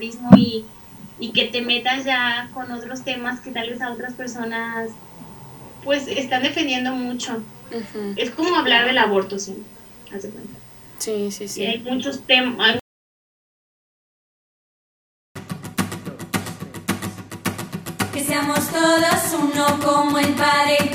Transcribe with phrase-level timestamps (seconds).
[0.00, 0.64] y,
[1.18, 4.90] y que te metas ya con otros temas que tal vez a otras personas
[5.84, 7.42] pues están defendiendo mucho.
[8.16, 9.62] Es como hablar del aborto, sí,
[10.14, 10.58] hace cuenta.
[10.98, 11.64] Sí, sí, sí.
[11.64, 12.78] hay muchos temas.
[18.12, 20.89] Que seamos todos uno como el Padre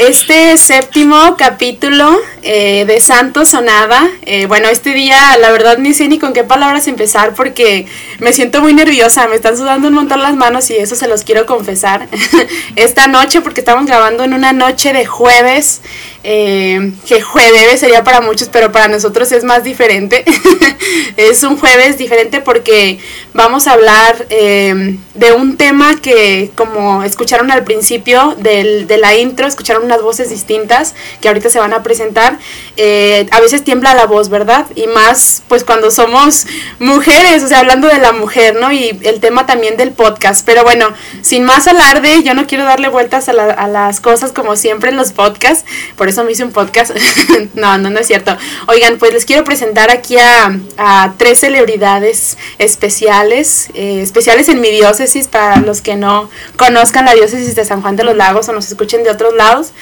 [0.00, 4.08] este séptimo capítulo eh, de Santo Sonada.
[4.22, 7.84] Eh, bueno, este día la verdad ni sé ni con qué palabras empezar porque
[8.18, 11.22] me siento muy nerviosa, me están sudando un montón las manos y eso se los
[11.22, 12.08] quiero confesar.
[12.76, 15.82] Esta noche, porque estamos grabando en una noche de jueves,
[16.22, 20.24] eh, que jueves sería para muchos, pero para nosotros es más diferente.
[21.16, 22.98] es un jueves diferente porque
[23.34, 29.46] vamos a hablar de un tema que, como escucharon al principio del, de la intro,
[29.46, 32.38] escucharon unas voces distintas que ahorita se van a presentar
[32.76, 34.66] eh, a veces tiembla la voz, ¿verdad?
[34.74, 36.46] Y más pues cuando somos
[36.78, 38.72] mujeres, o sea, hablando de la mujer, ¿no?
[38.72, 40.44] Y el tema también del podcast.
[40.46, 40.88] Pero bueno,
[41.22, 45.12] sin más alarde, yo no quiero darle vueltas a, las cosas como siempre en los
[45.12, 45.64] podcasts,
[45.96, 46.92] por eso me hice un podcast.
[47.54, 48.36] no, no, no es cierto.
[48.68, 55.28] Oigan, pues les quiero presentar aquí a, tres celebridades especiales, eh, especiales en mi diócesis,
[55.28, 58.68] para los que no conozcan la diócesis de San Juan de los Lagos o nos
[58.68, 59.72] escuchen de otros lados.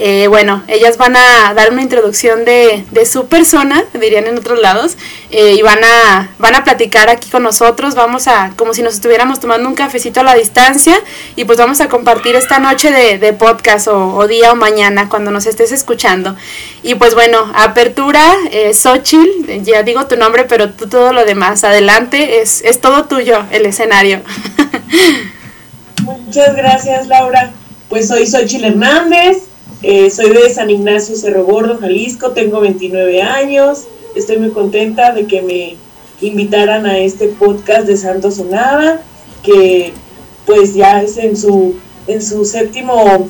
[0.00, 4.60] Eh, bueno, ellas van a dar una introducción de, de su persona, dirían en otros
[4.60, 4.96] lados,
[5.32, 8.94] eh, y van a, van a platicar aquí con nosotros, vamos a, como si nos
[8.94, 10.94] estuviéramos tomando un cafecito a la distancia,
[11.34, 15.32] y pues vamos a compartir esta noche de, de podcast o, día o mañana cuando
[15.32, 16.36] nos estés escuchando.
[16.84, 21.64] Y pues bueno, apertura, eh, Xochitl, ya digo tu nombre, pero tú todo lo demás,
[21.64, 24.20] adelante, es, es todo tuyo el escenario.
[26.04, 27.50] Muchas gracias, Laura.
[27.88, 29.47] Pues soy Xochitl Hernández,
[29.82, 33.84] eh, soy de San Ignacio Cerro Gordo, Jalisco, tengo 29 años.
[34.16, 35.76] Estoy muy contenta de que me
[36.20, 39.00] invitaran a este podcast de Santo Sonada,
[39.44, 39.92] que
[40.46, 41.76] pues ya es en su,
[42.08, 43.28] en su séptimo,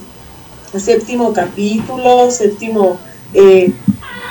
[0.75, 2.97] séptimo capítulo, séptimo
[3.35, 3.73] eh,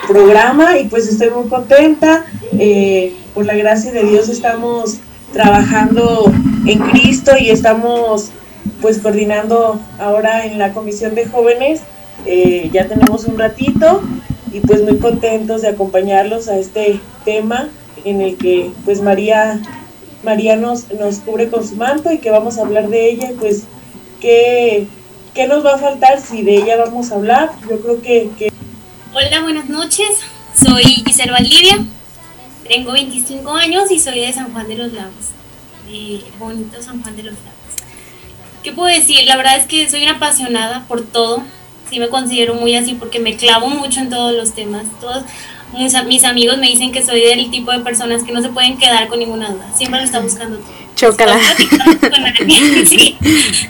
[0.07, 2.25] programa y pues estoy muy contenta.
[2.57, 4.97] Eh, por la gracia de Dios estamos
[5.33, 6.31] trabajando
[6.65, 8.31] en Cristo y estamos
[8.81, 11.81] pues coordinando ahora en la Comisión de Jóvenes
[12.29, 14.01] eh, ya tenemos un ratito
[14.51, 17.69] y pues muy contentos de acompañarlos a este tema
[18.03, 19.61] en el que pues María,
[20.23, 23.63] María nos, nos cubre con su manto y que vamos a hablar de ella, pues
[24.19, 24.87] ¿qué,
[25.33, 27.51] ¿qué, nos va a faltar si de ella vamos a hablar?
[27.69, 28.51] Yo creo que...
[29.13, 30.09] Hola, buenas noches,
[30.53, 31.77] soy Giselle Valdivia,
[32.67, 35.31] tengo 25 años y soy de San Juan de los Lagos,
[36.37, 37.53] bonito San Juan de los Lagos.
[38.63, 39.25] ¿Qué puedo decir?
[39.27, 41.41] La verdad es que soy una apasionada por todo,
[41.89, 44.85] sí me considero muy así porque me clavo mucho en todos los temas.
[44.99, 45.23] Todos
[45.77, 48.77] mis, mis, amigos me dicen que soy del tipo de personas que no se pueden
[48.77, 49.71] quedar con ninguna duda.
[49.75, 50.87] Siempre lo está buscando todo.
[50.97, 51.39] Chócala.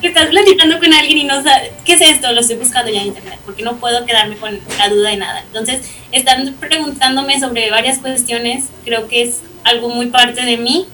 [0.01, 2.31] Estás platicando, con alguien, y no sabes, ¿qué es esto?
[2.31, 5.41] Lo estoy buscando ya en internet, porque no puedo quedarme con la duda de nada.
[5.41, 5.81] Entonces,
[6.13, 10.85] están preguntándome sobre varias cuestiones, creo que es algo muy parte de mí.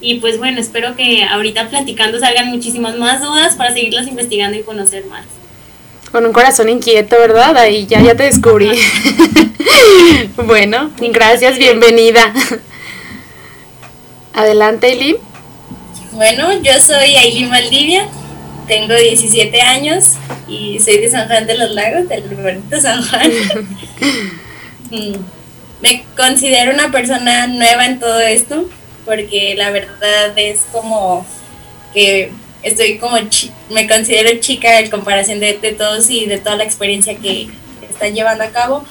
[0.00, 4.62] Y pues bueno, espero que ahorita platicando salgan muchísimas más dudas para seguirlas investigando y
[4.62, 5.24] conocer más.
[6.14, 7.56] Con un corazón inquieto, ¿verdad?
[7.56, 8.70] Ahí ya, ya te descubrí.
[10.36, 12.32] bueno, gracias, bienvenida.
[14.32, 15.16] Adelante, Eileen.
[16.12, 18.06] Bueno, yo soy Aileen Valdivia,
[18.68, 20.10] tengo 17 años
[20.46, 23.32] y soy de San Juan de los Lagos, del bonito San Juan.
[24.90, 25.14] Mm,
[25.80, 28.68] me considero una persona nueva en todo esto,
[29.04, 31.26] porque la verdad es como
[31.92, 32.30] que
[32.64, 33.16] estoy como,
[33.70, 37.48] me considero chica en comparación de, todos y de toda la experiencia que
[37.88, 38.84] están llevando a cabo,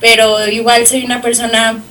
[0.00, 1.82] pero igual soy una persona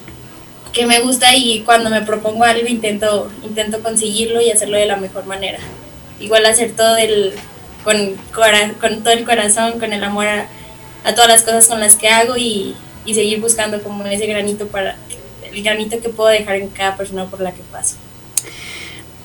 [0.74, 4.96] que me gusta y cuando me propongo algo intento, intento conseguirlo y hacerlo de la
[4.96, 5.60] mejor manera.
[6.20, 7.34] Igual hacer todo el,
[7.84, 8.16] con,
[8.80, 10.48] con todo el corazón, con el amor a,
[11.16, 14.96] todas las cosas con las que hago y, y seguir buscando como ese granito para
[15.52, 17.96] el granito que puedo dejar en cada persona por la que paso.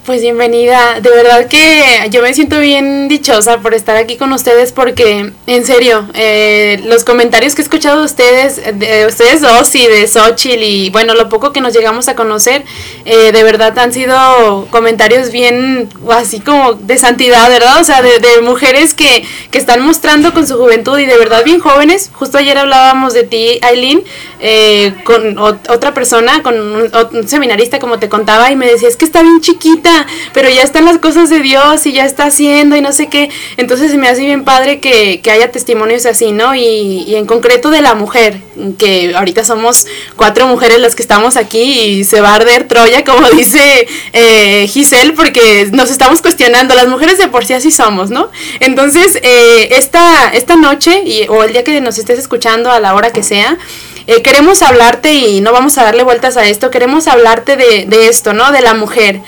[0.05, 4.71] Pues bienvenida, de verdad que yo me siento bien dichosa por estar aquí con ustedes
[4.71, 9.87] porque en serio, eh, los comentarios que he escuchado de ustedes, de ustedes dos y
[9.87, 12.65] de Xochitl y bueno, lo poco que nos llegamos a conocer,
[13.07, 17.81] eh, de verdad han sido comentarios bien así como de santidad, ¿verdad?
[17.81, 21.61] O sea, de, mujeres que, que, están mostrando con su juventud y de verdad bien
[21.61, 22.11] jóvenes.
[22.13, 24.05] Justo ayer hablábamos de ti, Aileen,
[24.39, 29.07] eh, con otra persona, con un seminarista como te contaba y me decía, es que
[29.07, 29.94] está bien chiquita
[30.33, 33.31] pero ya están las cosas de Dios y ya está haciendo y no sé qué.
[33.57, 36.55] Entonces se me hace bien padre que, haya testimonios así, ¿no?
[36.55, 38.41] Y, en concreto de la mujer,
[38.79, 39.87] que ahorita somos
[40.17, 44.67] cuatro mujeres las que estamos aquí y se va a arder Troya, como dice eh,
[44.69, 48.31] Giselle, porque nos estamos cuestionando, las mujeres de por sí así somos, ¿no?
[48.61, 52.95] Entonces, eh, esta, esta noche y, o el día que nos estés escuchando a la
[52.95, 53.59] hora que sea,
[54.07, 58.09] eh, queremos hablarte y no vamos a darle vueltas a esto, queremos hablarte de, de,
[58.09, 58.53] esto, ¿no?
[58.53, 59.21] De la mujer.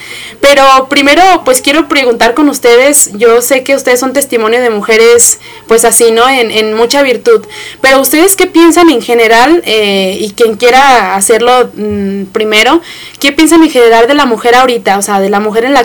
[0.43, 5.41] Pero primero, pues quiero preguntar con ustedes, yo sé que ustedes son testimonio de mujeres,
[5.67, 6.29] pues así, ¿no?
[6.29, 7.47] En, en mucha virtud.
[7.81, 12.83] Pero ustedes qué piensan en general, eh, y quien quiera hacerlo mm, primero,
[13.19, 14.99] ¿qué piensan en general de la mujer ahorita?
[14.99, 15.85] O sea, de la mujer en la...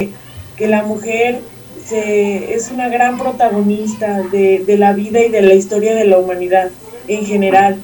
[0.58, 1.40] Que la mujer
[1.88, 6.18] se, es una gran protagonista de, de la vida y de la historia de la
[6.18, 6.70] humanidad
[7.08, 7.78] en general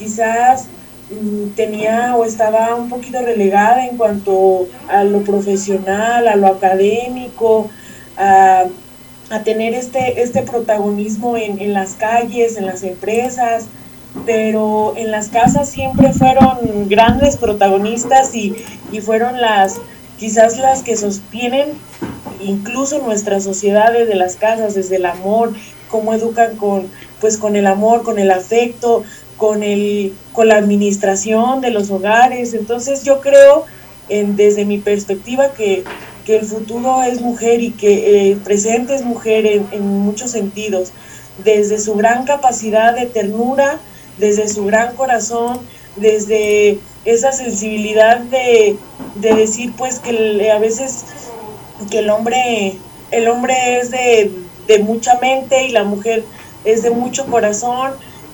[0.00, 0.64] quizás
[1.10, 7.70] mm, tenía o estaba un poquito relegada en cuanto a lo profesional, a lo académico,
[8.16, 8.64] a,
[9.44, 13.66] tener este, este protagonismo en, las calles, en las empresas,
[14.26, 18.56] pero en las casas siempre fueron grandes protagonistas y,
[18.90, 19.80] y fueron las
[20.18, 21.68] quizás las que sostienen
[22.40, 25.52] incluso nuestras sociedades de las casas, desde el amor,
[25.88, 26.88] cómo educan con,
[27.20, 29.04] pues con el amor, con el afecto,
[29.40, 32.52] con, el, con la administración de los hogares.
[32.52, 33.64] Entonces yo creo,
[34.10, 35.82] en, desde mi perspectiva, que,
[36.30, 40.92] el futuro es mujer y que el presente es mujer en, muchos sentidos,
[41.42, 43.80] desde su gran capacidad de ternura,
[44.16, 45.58] desde su gran corazón,
[45.96, 48.76] desde esa sensibilidad de,
[49.16, 51.04] decir pues que a veces
[51.90, 52.76] que el hombre
[53.10, 54.30] el hombre es de,
[54.68, 56.22] de, mucha mente y la mujer
[56.64, 57.90] es de mucho corazón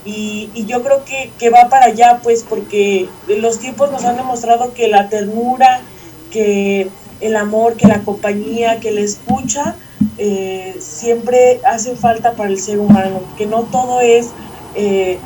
[0.07, 4.73] y, yo creo que, que, va para allá, pues, porque los tiempos nos han demostrado
[4.73, 5.81] que la ternura,
[6.31, 6.89] que
[7.19, 9.75] el amor, que la compañía, que la escucha,
[10.17, 14.29] eh, siempre hace falta para el ser humano, que no todo es...
[14.75, 15.19] Eh,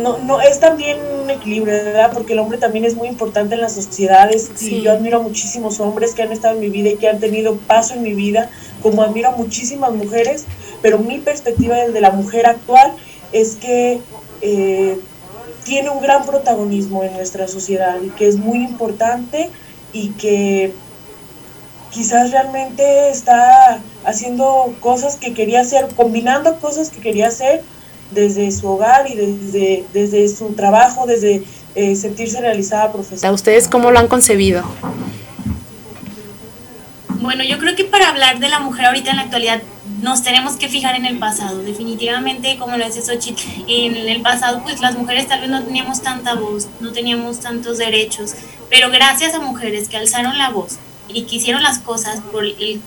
[0.00, 2.12] no, no es también un equilibrio, ¿verdad?
[2.12, 5.80] Porque el hombre también es muy importante en las sociedades y yo admiro a muchísimos
[5.80, 8.48] hombres que han estado en mi vida y que han tenido paso en mi vida,
[8.80, 10.44] como admiro a muchísimas mujeres,
[10.82, 12.94] pero mi perspectiva desde la mujer actual
[13.32, 14.00] es que
[14.40, 14.98] eh,
[15.64, 19.50] tiene un gran protagonismo en nuestra sociedad y que es muy importante
[19.92, 20.72] y que
[21.90, 27.62] quizás realmente está haciendo cosas que quería hacer, combinando cosas que quería hacer
[28.10, 31.44] desde su hogar y desde, desde su trabajo, desde
[31.74, 33.34] eh, sentirse realizada profesional.
[33.34, 34.62] ¿Ustedes cómo lo han concebido?
[37.20, 39.62] Bueno, yo creo que para hablar de la mujer ahorita en la actualidad
[40.02, 41.62] nos tenemos que fijar en el pasado.
[41.62, 46.02] Definitivamente, como lo decía Xochitl, en el pasado pues las mujeres tal vez no teníamos
[46.02, 48.34] tanta voz, no teníamos tantos derechos,
[48.68, 50.78] pero gracias a mujeres que alzaron la voz
[51.08, 52.82] y que hicieron las cosas por el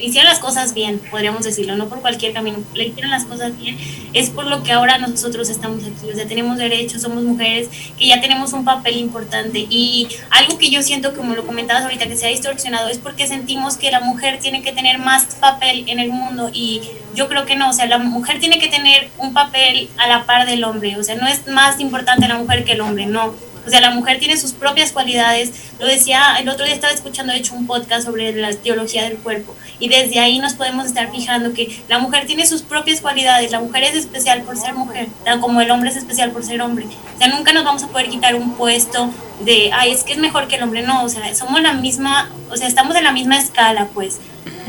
[0.00, 3.78] hicieron las cosas bien, podríamos decirlo, no por cualquier camino, le hicieron las cosas bien,
[4.12, 7.68] es por lo que ahora nosotros estamos aquí, o sea, tenemos derechos, somos mujeres,
[7.98, 9.66] que ya tenemos un papel importante.
[9.68, 13.26] Y algo que yo siento, como lo comentabas ahorita, que se ha distorsionado, es porque
[13.26, 16.82] sentimos que la mujer tiene que tener más papel en el mundo y
[17.14, 20.24] yo creo que no, o sea, la mujer tiene que tener un papel a la
[20.26, 23.34] par del hombre, o sea, no es más importante la mujer que el hombre, no
[23.66, 25.52] o sea, la mujer tiene sus propias cualidades.
[25.78, 29.18] Lo decía, el otro día estaba escuchando, de hecho, un podcast sobre la teología del
[29.18, 29.54] cuerpo.
[29.78, 33.50] Y desde ahí nos podemos estar fijando que la mujer tiene sus propias cualidades.
[33.50, 36.60] La mujer es especial por ser mujer, tan como el hombre es especial por ser
[36.62, 36.86] hombre.
[37.14, 39.10] O sea, nunca nos vamos a poder quitar un puesto
[39.44, 40.82] de, ay, es que es mejor que el hombre.
[40.82, 44.18] No, o sea, somos la misma, o sea, estamos en la misma escala, pues.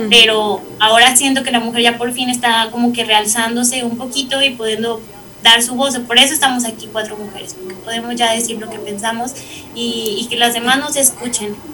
[0.10, 4.41] Pero ahora siento que la mujer ya por fin está como que realzándose un poquito
[4.41, 5.01] y pudiendo
[5.43, 5.98] dar su voz.
[6.00, 9.33] Por eso estamos aquí cuatro mujeres, porque podemos ya decir lo que pensamos
[9.75, 11.55] y, que las demás nos escuchen.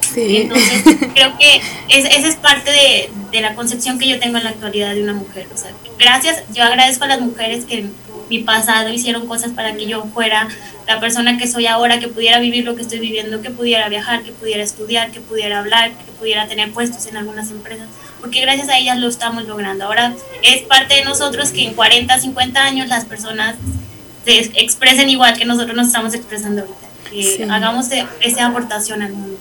[0.00, 0.36] Sí.
[0.42, 0.82] Entonces,
[1.12, 4.94] creo que esa es parte de, de, la concepción que yo tengo en la actualidad
[4.94, 5.46] de una mujer.
[5.52, 7.90] O sea, gracias, yo agradezco a las mujeres que
[8.28, 10.48] mi pasado hicieron cosas para que yo fuera
[10.86, 14.22] la persona que soy ahora, que pudiera vivir lo que estoy viviendo, que pudiera viajar,
[14.22, 17.88] que pudiera estudiar, que pudiera hablar, que pudiera tener puestos en algunas empresas,
[18.20, 19.84] porque gracias a ellas lo estamos logrando.
[19.84, 23.56] Ahora es parte de nosotros que en 40, 50 años las personas
[24.24, 27.86] se expresen igual que nosotros nos estamos expresando ahorita, que hagamos
[28.20, 29.38] esa aportación al mundo.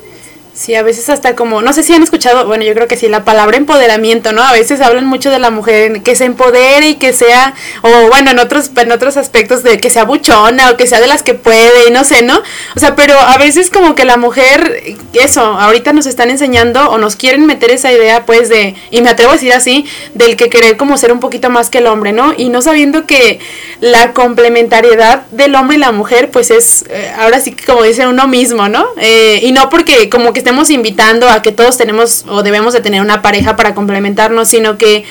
[0.56, 3.10] Sí, a veces hasta como, no sé si han escuchado, bueno, yo creo que sí,
[3.10, 4.42] la palabra empoderamiento, ¿no?
[4.42, 8.32] A veces hablan mucho de la mujer que se empodere y que sea, o bueno,
[8.32, 11.34] en otros, en otros aspectos de que sea buchona o que sea de las que
[11.34, 12.42] puede y no sé, ¿no?
[12.74, 16.98] O sea, pero a veces como que la mujer, eso, ahorita nos están enseñando o
[17.00, 20.48] nos quieren meter esa idea, pues, de, y me atrevo a decir así, del que
[20.50, 22.34] querer como ser un poquito más que el hombre, ¿no?
[22.38, 23.42] Y no sabiendo que
[23.82, 28.08] la complementariedad del hombre y la mujer, pues es, eh, ahora sí que como dice
[28.08, 28.86] uno mismo, ¿no?
[29.02, 32.80] Eh, y no porque como que estemos invitando a que todos tenemos o debemos de
[32.80, 35.04] tener una pareja para complementarnos, sino que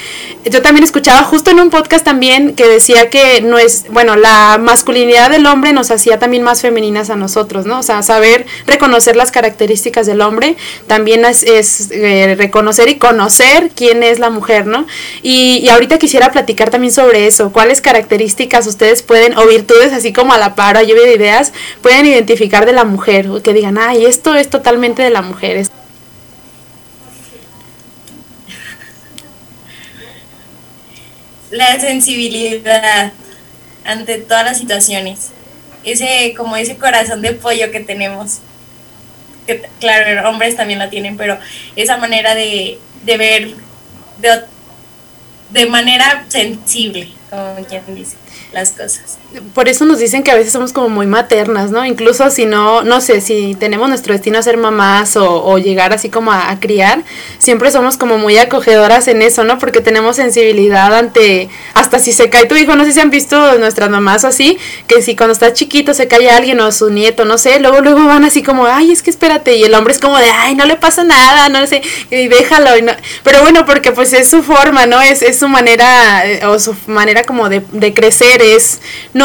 [0.44, 4.58] yo también escuchaba justo en un podcast también que decía que no es, bueno, la
[4.60, 7.80] masculinidad del hombre nos hacía también más femeninas a nosotros, ¿no?
[7.80, 11.42] O sea, saber reconocer las características del hombre también es,
[11.90, 14.86] eh, reconocer y conocer quién es la mujer, ¿no?
[15.24, 20.32] Y, ahorita quisiera platicar también sobre eso, cuáles características ustedes pueden, o virtudes así como
[20.32, 24.36] a la par, lluvia de ideas, pueden identificar de la mujer, que digan, ay, esto
[24.36, 25.66] es totalmente de la mujer,
[31.50, 33.12] la sensibilidad
[33.85, 35.31] ante todas las situaciones.
[35.85, 38.38] Ese, como ese corazón de pollo que tenemos.
[39.47, 41.38] Que, claro, hombres también lo tienen, pero
[41.76, 43.54] esa manera de, de ver
[44.19, 44.43] de,
[45.50, 48.16] de manera sensible, como quien dice
[48.52, 49.19] las cosas.
[49.52, 51.84] Por eso nos dicen que a veces somos como muy maternas, ¿no?
[51.84, 56.08] Incluso si no, no sé, si tenemos nuestro destino a ser mamás o, llegar así
[56.08, 57.02] como a, criar,
[57.38, 59.58] siempre somos como muy acogedoras en eso, ¿no?
[59.58, 63.58] Porque tenemos sensibilidad ante, hasta si se cae tu hijo, no sé si han visto
[63.58, 67.38] nuestras mamás así, que si cuando está chiquito se cae alguien o su nieto, no
[67.38, 70.18] sé, luego luego van así como, ay, es que espérate, y el hombre es como
[70.18, 72.92] de, ay, no le pasa nada, no sé, y déjalo, y no.
[73.22, 75.00] pero bueno, porque pues es su forma, ¿no?
[75.00, 78.80] Es, es su manera, eh, o su manera como de, de crecer, es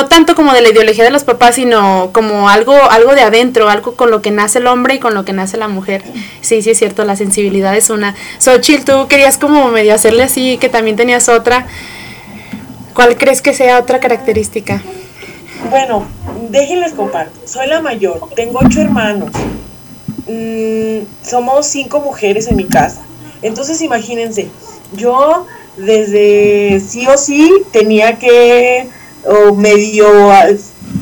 [0.07, 3.95] tanto como de la ideología de los papás, sino como algo, algo de adentro, algo
[3.95, 6.03] con lo que nace el hombre y con lo que nace la mujer.
[6.41, 8.15] Sí, sí es cierto, la sensibilidad es una.
[8.39, 11.65] Xochitl, tú querías como medio hacerle así, que también tenías otra.
[12.93, 14.81] ¿Cuál crees que sea otra característica?
[15.69, 16.05] Bueno,
[16.49, 17.39] déjenles comparto.
[17.45, 19.31] Soy la mayor, tengo ocho hermanos.
[20.27, 23.01] Mm, somos cinco mujeres en mi casa.
[23.41, 24.49] Entonces imagínense,
[24.93, 25.45] yo
[25.77, 28.87] desde sí o sí tenía que
[29.29, 30.07] o medio,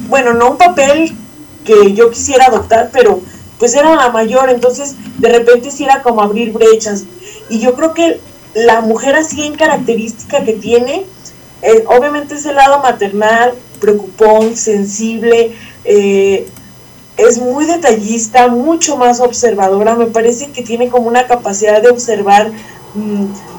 [0.09, 1.15] bueno, no un papel
[1.63, 3.21] que yo quisiera adoptar, pero
[3.57, 7.05] pues era la mayor, entonces de repente sí era como abrir brechas.
[7.49, 8.19] Y yo creo que
[8.53, 11.05] la mujer así en característica que tiene,
[11.61, 15.53] eh, obviamente es el lado maternal, preocupón, sensible,
[15.85, 16.47] eh,
[17.17, 22.51] es muy detallista, mucho más observadora, me parece que tiene como una capacidad de observar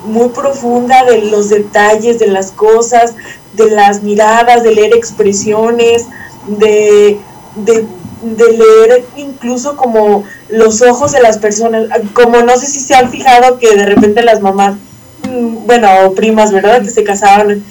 [0.05, 3.15] muy profunda de los detalles de las cosas,
[3.55, 6.07] de las miradas, de leer expresiones,
[6.47, 7.19] de,
[7.57, 7.87] de,
[8.53, 13.59] leer incluso como los ojos de las personas, como no sé si se han fijado
[13.59, 14.88] que de repente las mamás, mm,
[15.67, 16.83] bueno, o primas, ¿verdad?
[16.83, 17.63] Que se casaban,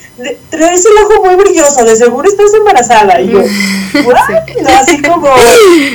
[0.49, 3.41] traes el ojo muy brilloso, de seguro estás embarazada, y yo,
[4.79, 5.27] así como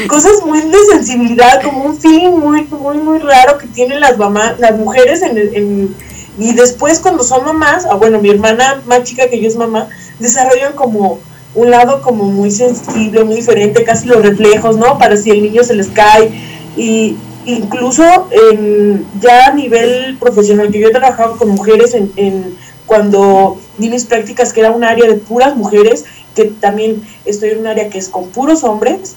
[0.09, 4.59] cosas muy de sensibilidad, como un feeling muy, muy, muy raro que tienen las mamás,
[4.59, 5.95] las mujeres en, en
[6.38, 9.88] y después cuando son mamás, ah, bueno, mi hermana más chica que yo es mamá,
[10.19, 11.21] desarrollan como
[11.54, 14.99] un lado como muy sensible, muy diferente, casi los reflejos, ¿no?
[14.99, 16.31] Para si el niño se les cae.
[16.76, 22.56] Y incluso en, ya a nivel profesional, que yo he trabajado con mujeres en, en
[22.87, 27.61] cuando di mis prácticas, que era un área de puras mujeres, que también estoy en
[27.61, 29.16] un área que es con puros hombres,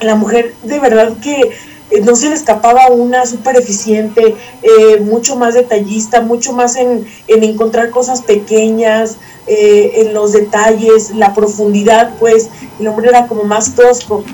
[0.00, 1.52] la mujer de verdad que
[1.90, 7.06] eh, no se le escapaba una súper eficiente, eh, mucho más detallista, mucho más en,
[7.26, 9.16] encontrar cosas pequeñas,
[9.46, 14.24] eh, en los detalles, la profundidad, pues el hombre era como más tosco.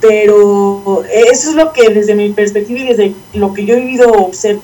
[0.00, 4.10] Pero eso es lo que desde mi perspectiva y desde lo que yo he vivido
[4.12, 4.62] observo.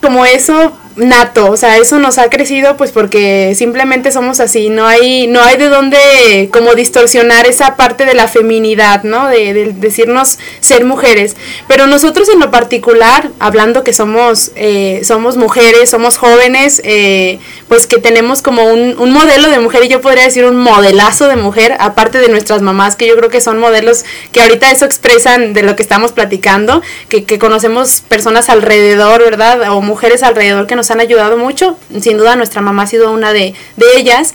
[0.00, 4.86] Como eso nato, o sea, eso nos ha crecido pues porque simplemente somos así, no
[4.86, 9.28] hay, no hay de dónde como distorsionar esa parte de la feminidad, ¿no?
[9.28, 11.36] De, decirnos ser mujeres.
[11.68, 17.86] Pero nosotros en lo particular, hablando que somos, eh, somos mujeres, somos jóvenes, eh, pues
[17.86, 21.36] que tenemos como un, un, modelo de mujer y yo podría decir un modelazo de
[21.36, 25.52] mujer, aparte de nuestras mamás, que yo creo que son modelos que ahorita eso expresan
[25.52, 29.72] de lo que estamos platicando, que, que conocemos personas alrededor, ¿verdad?
[29.72, 31.76] O mujeres alrededor que nos han ayudado mucho.
[32.00, 33.54] Sin duda nuestra mamá ha sido una de,
[33.96, 34.34] ellas.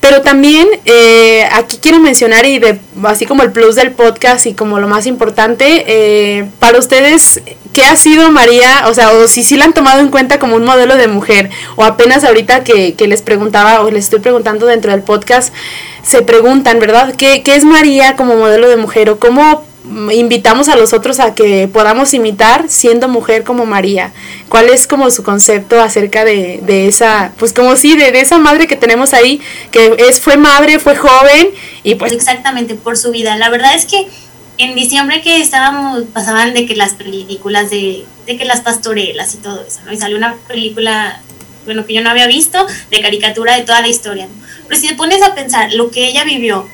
[0.00, 4.54] Pero también eh, aquí quiero mencionar y de, así como el plus del podcast y
[4.54, 8.84] como lo más importante, eh, para ustedes, ¿qué ha sido María?
[8.86, 11.50] O sea, o si sí la han tomado en cuenta como un modelo de mujer,
[11.76, 15.52] o apenas ahorita que, que les preguntaba o les estoy preguntando dentro del podcast,
[16.02, 17.14] se preguntan, ¿verdad?
[17.16, 19.10] ¿Qué, ¿Qué, es María como modelo de mujer?
[19.10, 19.64] ¿O cómo
[20.12, 24.12] invitamos a los otros a que podamos imitar siendo mujer como María?
[24.48, 28.38] ¿Cuál es como su concepto acerca de, de esa, pues como sí, de, de, esa
[28.38, 31.48] madre que tenemos ahí, que es, fue madre, fue joven
[31.82, 32.12] y pues...
[32.12, 33.36] Exactamente, por su vida.
[33.36, 34.08] La verdad es que
[34.58, 39.38] en diciembre que estábamos, pasaban de que las películas de, de que las pastorelas y
[39.38, 39.92] todo eso, ¿no?
[39.92, 41.20] Y salió una película,
[41.64, 44.28] bueno, que yo no había visto, de caricatura de toda la historia.
[44.68, 46.68] Pero si te pones a pensar lo que ella vivió,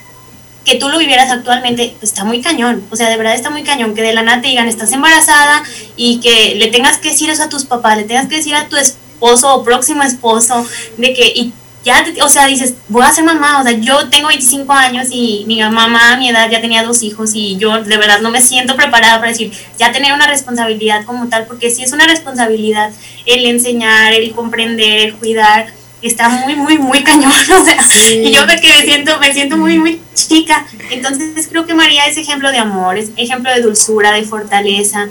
[0.69, 2.85] que tú lo vivieras actualmente, pues está muy cañón.
[2.91, 5.63] O sea, de verdad está muy cañón que de la nada te digan, estás embarazada
[5.97, 8.69] y que le tengas que decir eso a tus papás, le tengas que decir a
[8.69, 10.67] tu esposo o próximo esposo,
[10.99, 11.53] de que, y
[11.85, 15.45] ya, o sea, dices, voy a ser mamá, o sea, yo tengo 25 años y
[15.47, 18.43] mi mamá a mi edad ya tenía dos hijos y yo de verdad no me
[18.43, 22.93] siento preparada para decir, ya tener una responsabilidad como tal, porque sí es una responsabilidad
[23.25, 28.23] el enseñar, el comprender, el cuidar, está muy, muy, muy cañón, o sea, sí.
[28.25, 30.67] y yo me, que me siento, me siento muy, muy chica.
[30.91, 35.09] Entonces creo que María es ejemplo de amor, es ejemplo de dulzura, de fortaleza.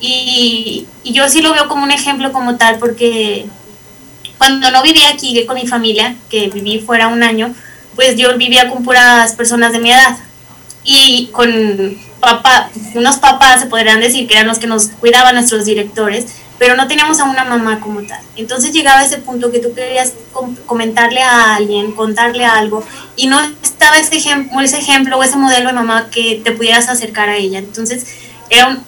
[0.00, 3.46] Y, y yo sí lo veo como un ejemplo como tal, porque
[4.38, 7.54] cuando no vivía aquí con mi familia, que viví fuera un año,
[7.94, 10.16] pues yo vivía con puras personas de mi edad.
[10.84, 15.64] Y con papá, unos papás se podrían decir que eran los que nos cuidaban nuestros
[15.64, 16.26] directores,
[16.62, 18.20] pero no teníamos a una mamá como tal.
[18.36, 20.12] Entonces llegaba ese punto que tú querías
[20.64, 22.84] comentarle a alguien, contarle algo,
[23.16, 26.88] y no estaba ese ejemplo, ese ejemplo o ese modelo de mamá que te pudieras
[26.88, 27.58] acercar a ella.
[27.58, 28.06] Entonces
[28.48, 28.78] era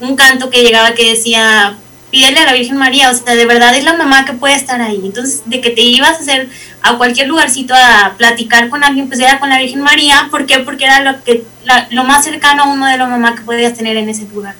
[0.00, 1.76] un, canto que llegaba que decía,
[2.12, 4.80] pídele a la Virgen María, o sea, de verdad es la mamá que puede estar
[4.80, 5.00] ahí.
[5.02, 6.48] Entonces, de que te ibas a hacer
[6.80, 10.28] a cualquier lugarcito a platicar con alguien, pues era con la Virgen María.
[10.30, 10.60] ¿Por qué?
[10.60, 14.08] Porque era lo, que, la, más cercano a un modelo mamá que podías tener en
[14.08, 14.54] ese lugar.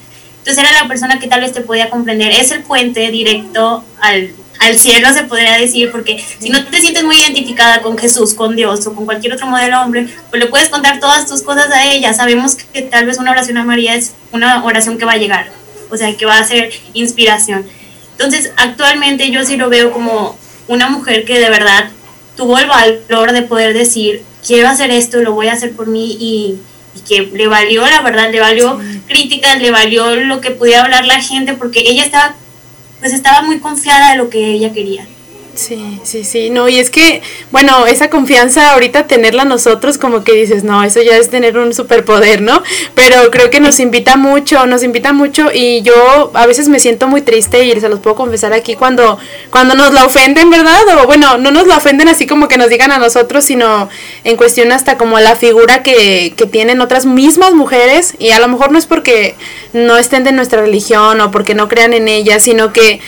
[0.46, 2.30] Entonces era la persona que tal vez te podía comprender.
[2.30, 7.02] Es el puente directo al, al cielo, se podría decir, porque si no te sientes
[7.02, 10.68] muy identificada con Jesús, con Dios o con cualquier otro modelo hombre, pues le puedes
[10.68, 12.14] contar todas tus cosas a ella.
[12.14, 15.16] Sabemos que, que tal vez una oración a María es una oración que va a
[15.16, 15.50] llegar,
[15.90, 17.66] o sea, que va a ser inspiración.
[18.12, 20.38] Entonces, actualmente yo sí lo veo como
[20.68, 21.90] una mujer que de verdad
[22.36, 26.16] tuvo el valor de poder decir, quiero hacer esto, lo voy a hacer por mí
[26.20, 26.60] y,
[26.94, 28.78] y que le valió, la verdad, le valió.
[29.06, 32.36] Críticas, le valió lo que pudiera hablar la gente, porque ella estaba,
[33.00, 35.06] pues estaba muy confiada de lo que ella quería.
[35.56, 40.32] Sí, sí, sí, no, y es que, bueno, esa confianza ahorita tenerla nosotros como que
[40.32, 42.62] dices, no, eso ya es tener un superpoder, ¿no?
[42.94, 47.08] Pero creo que nos invita mucho, nos invita mucho y yo a veces me siento
[47.08, 49.18] muy triste y se los puedo confesar aquí cuando,
[49.50, 50.82] cuando nos la ofenden, ¿verdad?
[51.02, 53.88] O bueno, no nos la ofenden así como que nos digan a nosotros, sino
[54.24, 58.48] en cuestión hasta como la figura que, que tienen otras mismas mujeres y a lo
[58.48, 59.34] mejor no es porque
[59.72, 63.00] no estén de nuestra religión o porque no crean en ella, sino que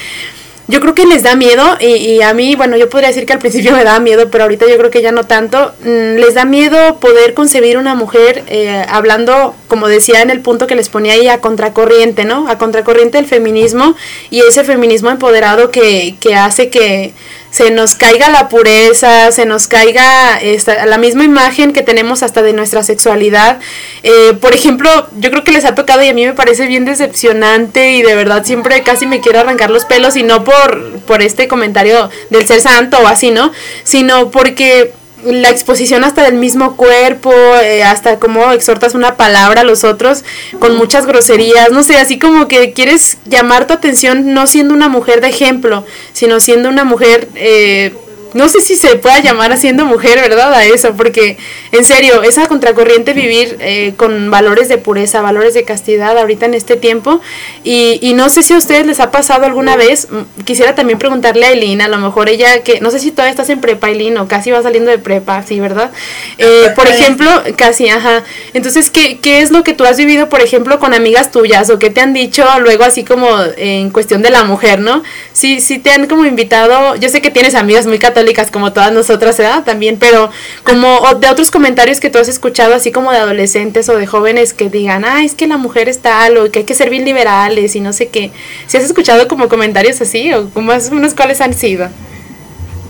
[0.68, 3.32] yo creo que les da miedo y, y, a mí, bueno, yo podría decir que
[3.32, 5.72] al principio me daba miedo, pero ahorita yo creo que ya no tanto.
[5.80, 10.66] Mm, les da miedo poder concebir una mujer eh, hablando, como decía en el punto
[10.66, 12.48] que les ponía ahí, a contracorriente, ¿no?
[12.48, 13.96] A contracorriente del feminismo
[14.28, 17.14] y ese feminismo empoderado que, que hace que
[17.50, 22.42] se nos caiga la pureza, se nos caiga esta, la misma imagen que tenemos hasta
[22.42, 23.58] de nuestra sexualidad.
[24.02, 26.84] Eh, por ejemplo, yo creo que les ha tocado y a mí me parece bien
[26.84, 31.22] decepcionante y de verdad siempre casi me quiero arrancar los pelos y no por, por
[31.22, 33.52] este comentario del ser santo o así, ¿no?
[33.84, 34.92] Sino porque
[35.24, 40.24] la exposición hasta del mismo cuerpo, eh, hasta cómo exhortas una palabra a los otros
[40.58, 44.88] con muchas groserías, no sé, así como que quieres llamar tu atención no siendo una
[44.88, 47.92] mujer de ejemplo, sino siendo una mujer eh,
[48.34, 50.52] no sé si se pueda llamar haciendo mujer, ¿verdad?
[50.52, 51.36] A eso, porque
[51.72, 56.54] en serio, esa contracorriente vivir eh, con valores de pureza, valores de castidad ahorita en
[56.54, 57.20] este tiempo,
[57.64, 60.08] y, y, no sé si a ustedes les ha pasado alguna vez,
[60.44, 63.50] quisiera también preguntarle a Eileen, a lo mejor ella que, no sé si todavía estás
[63.50, 65.90] en prepa, Eileen, o casi va saliendo de prepa, sí, ¿verdad?
[66.38, 68.24] Eh, por ejemplo, casi, ajá.
[68.54, 71.78] Entonces, ¿qué, ¿qué es lo que tú has vivido, por ejemplo, con amigas tuyas, o
[71.78, 75.02] qué te han dicho luego así como en cuestión de la mujer, ¿no?
[75.32, 78.17] Sí, sí te han como invitado, yo sé que tienes amigas muy católicas,
[78.50, 79.64] como todas nosotras, ¿verdad?
[79.64, 80.30] También, pero
[80.64, 84.52] como de otros comentarios que tú has escuchado, así como de adolescentes o de jóvenes
[84.52, 87.04] que digan, ah, es que la mujer es tal, o que hay que ser bien
[87.04, 88.30] liberales y no sé qué.
[88.66, 91.88] ¿Si has escuchado como comentarios así, o más unos cuáles han sido?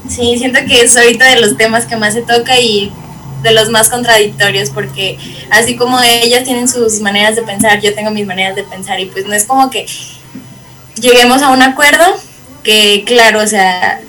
[0.09, 2.93] Sí, siento que es ahorita de los temas que más se toca y
[3.43, 5.19] de los más contradictorios porque
[5.51, 9.07] así como ellas tienen sus maneras de pensar, yo tengo mis maneras de pensar y
[9.07, 9.87] pues no es como que
[11.01, 12.05] lleguemos a un acuerdo
[12.65, 14.01] que claro, o sea,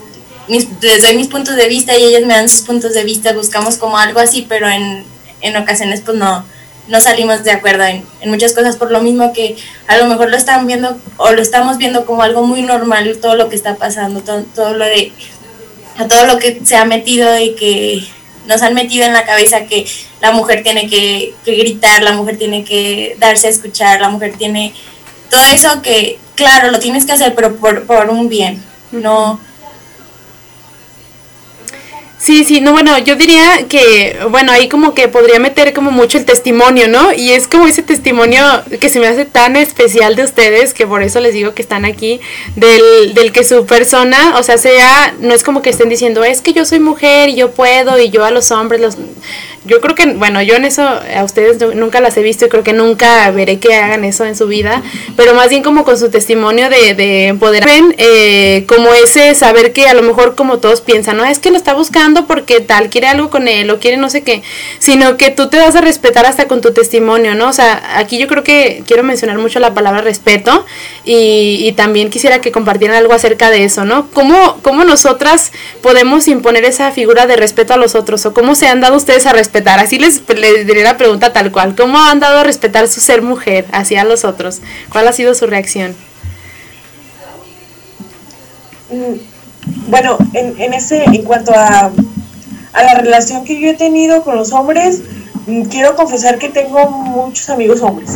[0.49, 3.33] mis, les doy mis puntos de vista y ellas me dan sus puntos de vista,
[3.33, 5.03] buscamos como algo así, pero en,
[5.41, 6.43] en ocasiones pues no,
[6.88, 9.55] no salimos de acuerdo en, en, muchas cosas por lo mismo que
[9.88, 13.35] a lo mejor lo están viendo o lo estamos viendo como algo muy normal todo
[13.35, 15.13] lo que está pasando, todo, todo lo de
[15.97, 18.03] a todo lo que se ha metido y que
[18.47, 19.85] nos han metido en la cabeza que
[20.21, 24.33] la mujer tiene que, que gritar, la mujer tiene que darse a escuchar, la mujer
[24.38, 24.73] tiene
[25.29, 29.39] todo eso que, claro, lo tienes que hacer, pero por, por un bien, no
[32.19, 36.17] Sí, sí, no, bueno, yo diría que, bueno, ahí como que podría meter como mucho
[36.17, 37.13] el testimonio, ¿no?
[37.13, 38.43] Y es como ese testimonio
[38.82, 41.86] que se me hace tan especial de ustedes, que por eso les digo que están
[41.86, 42.19] aquí,
[42.58, 46.41] del, del que su persona, o sea, sea, no es como que estén diciendo, es
[46.41, 48.97] que yo soy mujer y yo puedo y yo a los hombres los
[49.65, 52.63] yo creo que, bueno, yo en eso a ustedes nunca las he visto y creo
[52.63, 54.82] que nunca veré que hagan eso en su vida,
[55.17, 59.88] pero más bien como con su testimonio de, de empoderar, eh, como ese saber que
[59.88, 63.08] a lo mejor como todos piensan, no, es que lo está buscando porque tal, quiere
[63.08, 64.43] algo con él o quiere no sé qué,
[64.80, 67.50] sino que tú te vas a respetar hasta con tu testimonio, ¿no?
[67.50, 70.65] O sea, aquí yo creo que quiero mencionar mucho la palabra respeto
[71.06, 74.10] y, y también quisiera que compartieran algo acerca de eso, ¿no?
[74.12, 78.67] ¿Cómo, ¿Cómo nosotras podemos imponer esa figura de respeto a los otros o cómo se
[78.67, 79.80] han dado ustedes a respetar?
[79.80, 81.76] Así les, les diré la pregunta tal cual.
[81.76, 84.60] ¿Cómo han dado a respetar su ser mujer hacia los otros?
[84.89, 85.95] ¿Cuál ha sido su reacción?
[88.89, 89.38] Mm,
[89.88, 91.91] bueno, en, en ese, en cuanto a,
[92.73, 95.01] a la relación que yo he tenido con los hombres,
[95.47, 98.12] mm, quiero confesar que tengo muchos amigos hombres.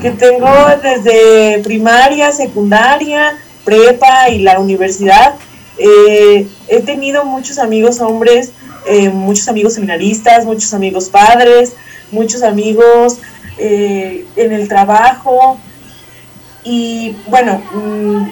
[0.00, 0.48] Que tengo
[0.82, 5.34] desde primaria, secundaria, prepa y la universidad.
[5.78, 8.52] Eh, he tenido muchos amigos hombres
[8.86, 11.72] eh, muchos amigos seminaristas, muchos amigos padres,
[12.10, 13.18] muchos amigos
[13.58, 15.58] eh, en el trabajo.
[16.64, 18.26] Y bueno, mm,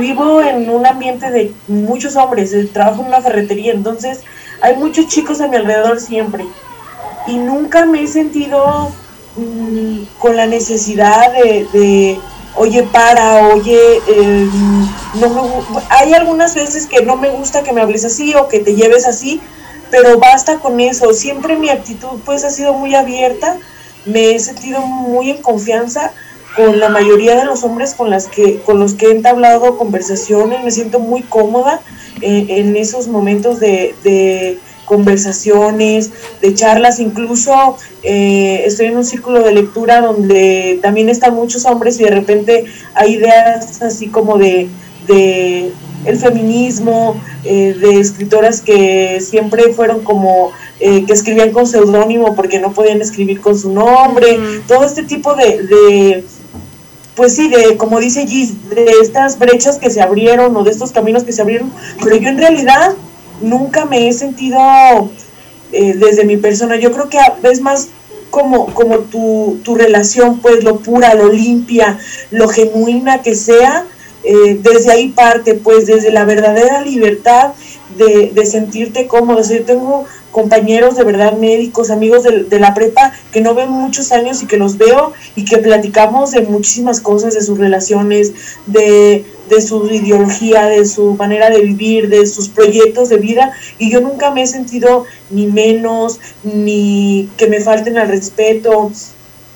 [0.00, 4.22] vivo en un ambiente de muchos hombres, eh, trabajo en una ferretería, entonces
[4.60, 6.44] hay muchos chicos a mi alrededor siempre.
[7.26, 8.90] Y nunca me he sentido
[9.36, 12.18] mm, con la necesidad de
[12.56, 14.48] oye, para, oye, eh,
[15.14, 18.60] no me, hay algunas veces que no me gusta que me hables así o que
[18.60, 19.40] te lleves así,
[19.90, 21.12] pero basta con eso.
[21.12, 23.58] Siempre mi actitud pues ha sido muy abierta,
[24.04, 26.12] me he sentido muy en confianza
[26.56, 30.64] con la mayoría de los hombres con, las que, con los que he entablado conversaciones,
[30.64, 31.80] me siento muy cómoda
[32.20, 39.52] eh, en esos momentos de conversaciones, de charlas, incluso eh, estoy en un círculo de
[39.52, 42.64] lectura donde también están muchos hombres y de repente
[42.94, 44.68] hay ideas así como de,
[45.06, 45.72] de
[46.04, 52.60] el feminismo, eh, de escritoras que siempre fueron como eh, que escribían con seudónimo porque
[52.60, 54.38] no podían escribir con su nombre,
[54.68, 56.24] todo este tipo de, de
[57.14, 60.92] pues sí, de como dice Gis, de estas brechas que se abrieron o de estos
[60.92, 61.72] caminos que se abrieron,
[62.02, 62.94] pero yo en realidad
[63.40, 64.58] nunca me he sentido
[65.72, 66.76] eh, desde mi persona.
[66.76, 67.88] Yo creo que es más
[68.30, 71.98] como, como tu, tu, relación, pues lo pura, lo limpia,
[72.30, 73.86] lo genuina que sea,
[74.24, 77.52] eh, desde ahí parte, pues desde la verdadera libertad
[77.96, 79.40] de, de sentirte cómodo.
[79.40, 84.10] O tengo compañeros de verdad, médicos, amigos de, de, la prepa que no ven muchos
[84.10, 88.32] años y que los veo y que platicamos de muchísimas cosas, de sus relaciones,
[88.66, 93.90] de, de su ideología, de su manera de vivir, de sus proyectos de vida y
[93.90, 98.90] yo nunca me he sentido ni menos, ni que me falten al respeto,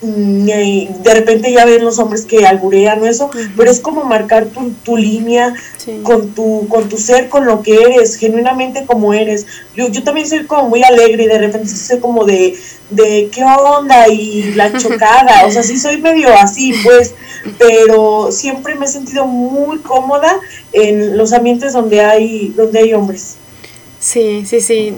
[0.01, 4.95] de repente ya ven los hombres que alburean eso, pero es como marcar tu, tu
[4.95, 5.53] línea
[6.03, 9.45] con, tu, con tu ser, con lo que eres, genuinamente como eres.
[9.75, 12.57] Yo, yo también soy como muy alegre y de repente soy como de,
[12.89, 17.13] de qué onda y la chocada, o sea, sí soy medio así, pues,
[17.57, 20.39] pero siempre me he sentido muy cómoda
[20.71, 23.35] en los ambientes donde hay, donde hay hombres.
[23.99, 24.95] Sí, sí, sí.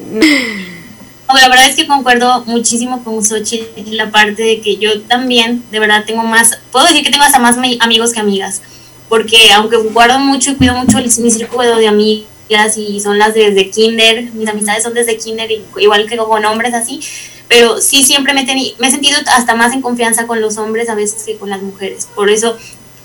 [1.39, 5.63] La verdad es que concuerdo muchísimo con Sochi en la parte de que yo también,
[5.71, 8.61] de verdad, tengo más, puedo decir que tengo hasta más amigos que amigas,
[9.09, 13.69] porque aunque guardo mucho y cuido mucho mi círculo de amigas y son las desde
[13.69, 16.99] kinder, mis amistades son desde kinder, igual que con hombres así,
[17.47, 20.95] pero sí siempre me, me he sentido hasta más en confianza con los hombres a
[20.95, 22.07] veces que con las mujeres.
[22.15, 22.57] Por eso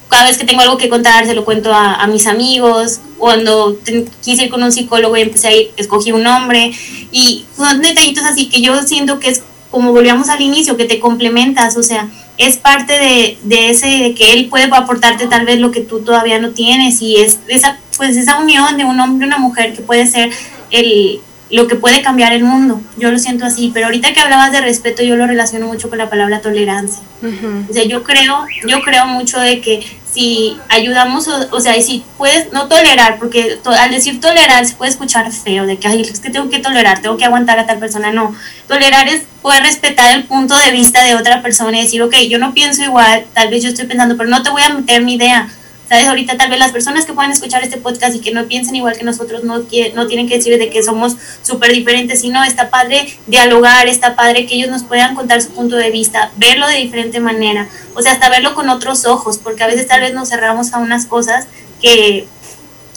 [0.09, 3.01] cada vez que tengo algo que contar se lo cuento a, mis amigos.
[3.19, 3.79] Cuando
[4.23, 6.73] quise ir con un psicólogo y empecé a ir, escogí un nombre.
[7.11, 11.01] Y son detallitos así que yo siento que es como volvíamos al inicio, que te
[11.01, 15.59] complementas, o sea, es parte de, de ese, de que él puede aportarte tal vez
[15.59, 19.27] lo que tú todavía no tienes y es esa, pues esa unión de un hombre
[19.27, 20.31] y una mujer que puede ser
[20.71, 22.81] el, lo que puede cambiar el mundo.
[22.97, 25.99] Yo lo siento así, pero ahorita que hablabas de respeto, yo lo relaciono mucho con
[25.99, 27.03] la palabra tolerancia.
[27.69, 32.05] O sea, yo creo, yo creo mucho de que si ayudamos, o, sea, y si
[32.17, 36.21] puedes no tolerar, porque al decir tolerar se puede escuchar feo, de que, ay, es
[36.21, 38.13] que tengo que tolerar, tengo que aguantar a tal persona.
[38.13, 38.35] No,
[38.67, 42.39] tolerar es poder respetar el punto de vista de otra persona y decir, ok, yo
[42.39, 45.15] no pienso igual, tal vez yo estoy pensando, pero no te voy a meter mi
[45.15, 45.49] idea
[45.89, 46.09] ¿Sabes?
[46.09, 48.97] Ahorita tal vez las personas que puedan escuchar este podcast y que no piensen igual
[48.99, 53.17] que nosotros no, no tienen que decir de que somos súper diferentes, sino está padre
[53.29, 57.21] dialogar, está padre que ellos nos puedan contar su punto de vista, verlo de diferente
[57.21, 60.73] manera, o sea, hasta verlo con otros ojos, porque a veces tal vez nos cerramos
[60.73, 61.47] a unas cosas
[61.81, 62.27] que,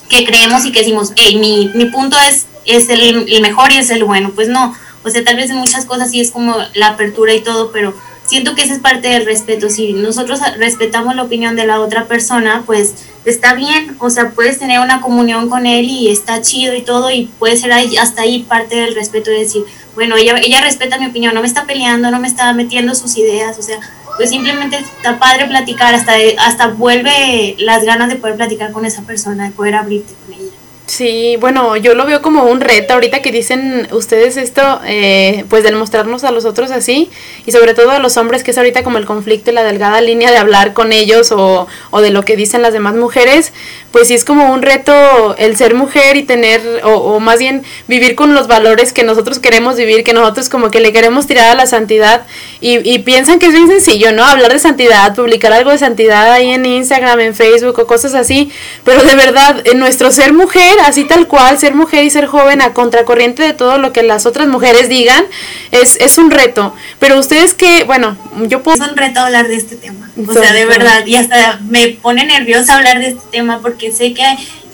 [0.07, 3.77] que creemos y que decimos, hey, mi, mi punto es, es el, el mejor y
[3.77, 4.31] es el bueno.
[4.33, 7.41] Pues no, o sea, tal vez en muchas cosas sí es como la apertura y
[7.41, 7.93] todo, pero
[8.29, 9.69] siento que esa es parte del respeto.
[9.69, 12.93] Si nosotros respetamos la opinión de la otra persona, pues
[13.25, 17.09] está bien, o sea, puedes tener una comunión con él y está chido y todo,
[17.09, 19.63] y puede ser ahí, hasta ahí parte del respeto de decir,
[19.95, 23.17] bueno, ella, ella respeta mi opinión, no me está peleando, no me está metiendo sus
[23.17, 23.79] ideas, o sea,
[24.15, 29.01] pues simplemente está padre platicar, hasta, hasta vuelve las ganas de poder platicar con esa
[29.01, 30.48] persona, de poder abrirte con ella.
[30.89, 35.61] Sí, bueno, yo lo veo como un reto ahorita que dicen ustedes esto, eh, pues
[35.63, 37.11] del mostrarnos a los otros así,
[37.45, 40.01] y sobre todo a los hombres, que es ahorita como el conflicto y la delgada
[40.01, 43.53] línea de hablar con ellos o, o de lo que dicen las demás mujeres,
[43.91, 47.61] pues sí es como un reto el ser mujer y tener, o, o más bien
[47.87, 51.49] vivir con los valores que nosotros queremos vivir, que nosotros como que le queremos tirar
[51.51, 52.25] a la santidad,
[52.61, 54.23] y, y piensan que es bien sencillo, ¿no?
[54.23, 58.51] Hablar de santidad, publicar algo de santidad ahí en Instagram, en Facebook o cosas así,
[58.83, 62.61] pero de verdad, en nuestro ser mujer, así tal cual, ser mujer y ser joven
[62.61, 65.25] a contracorriente de todo lo que las otras mujeres digan,
[65.71, 66.73] es, es un reto.
[66.99, 68.81] Pero ustedes que, bueno, yo puedo...
[68.83, 72.25] Es un reto hablar de este tema, o sea, de verdad, y hasta me pone
[72.25, 74.23] nerviosa hablar de este tema porque sé que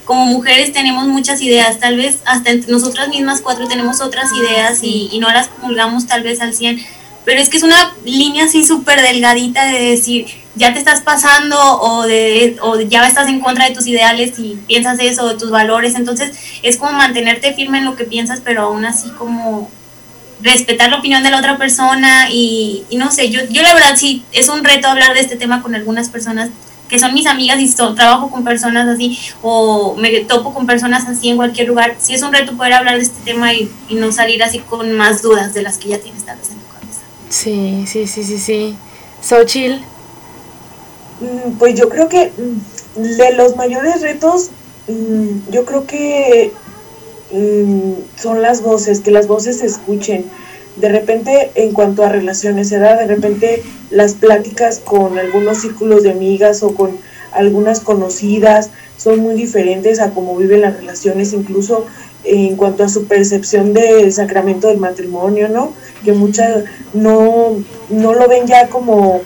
[0.05, 4.83] como mujeres tenemos muchas ideas, tal vez hasta entre nosotras mismas cuatro tenemos otras ideas
[4.83, 6.79] y, y no las comulgamos tal vez al 100,
[7.25, 11.57] pero es que es una línea así súper delgadita de decir, ya te estás pasando
[11.59, 15.49] o, de, o ya estás en contra de tus ideales y piensas eso, de tus
[15.49, 19.69] valores, entonces es como mantenerte firme en lo que piensas, pero aún así como
[20.41, 24.23] respetar la opinión de la otra persona y, no sé, yo, yo la verdad sí,
[24.31, 26.49] es un reto hablar de este tema con algunas personas
[26.87, 31.07] que son mis amigas y so, trabajo con personas así o me topo con personas
[31.07, 33.95] así en cualquier lugar, sí es un reto poder hablar de este tema y, y
[33.95, 36.74] no salir así con más dudas de las que ya tienes tal vez en.
[37.29, 38.75] Sí, sí, sí, sí, sí.
[39.21, 39.81] Xochitl.
[41.21, 44.49] Mm, Pues yo creo que mm, de los mayores retos,
[44.87, 46.51] mm, yo creo que
[48.17, 50.25] son las voces, que las voces se escuchen.
[50.77, 52.99] De repente, en cuanto a relaciones, ¿verdad?
[52.99, 56.97] De repente las pláticas con algunos círculos de amigas o con
[57.33, 61.85] algunas conocidas son muy diferentes a cómo viven las relaciones, incluso
[62.23, 65.73] en cuanto a su percepción del sacramento del matrimonio, ¿no?
[66.05, 67.57] Que muchas no,
[67.89, 69.21] no lo ven ya como,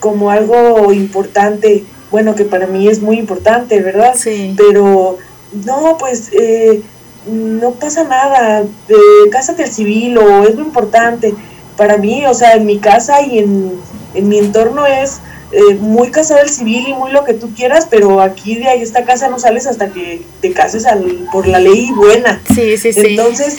[0.00, 4.14] como algo importante, bueno, que para mí es muy importante, ¿verdad?
[4.16, 4.54] Sí.
[4.56, 5.18] Pero
[5.66, 6.80] no, pues eh,
[7.26, 11.34] no pasa nada, eh, cásate al civil o es lo importante.
[11.76, 13.72] Para mí, o sea, en mi casa y en,
[14.14, 15.20] en mi entorno es
[15.52, 18.82] eh, muy casado al civil y muy lo que tú quieras, pero aquí de ahí
[18.82, 22.40] esta casa no sales hasta que te cases al, por la ley buena.
[22.54, 23.00] Sí, sí, sí.
[23.04, 23.58] Entonces,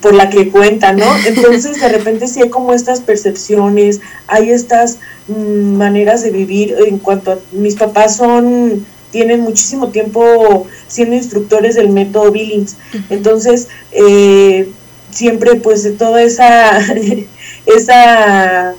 [0.00, 1.04] por la que cuenta, ¿no?
[1.26, 6.98] Entonces, de repente sí hay como estas percepciones, hay estas mm, maneras de vivir en
[6.98, 12.76] cuanto a mis papás son tienen muchísimo tiempo siendo instructores del método Billings.
[13.10, 14.68] Entonces, eh,
[15.10, 16.78] siempre pues de toda esa,
[17.66, 18.70] esa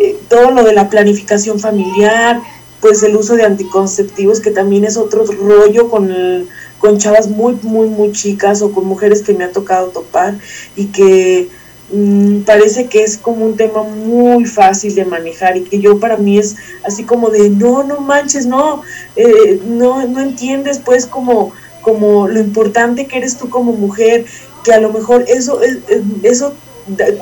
[0.00, 2.40] eh, todo lo de la planificación familiar,
[2.80, 6.48] pues el uso de anticonceptivos, que también es otro rollo con, el-
[6.82, 10.34] con chavas muy, muy, muy chicas o con mujeres que me ha tocado topar
[10.74, 11.48] y que
[11.92, 16.16] mm, parece que es como un tema muy fácil de manejar y que yo para
[16.16, 18.82] mí es así como de, no, no manches, no,
[19.14, 24.26] eh, no, no entiendes pues como, como lo importante que eres tú como mujer,
[24.64, 26.52] que a lo mejor eso, es- es- eso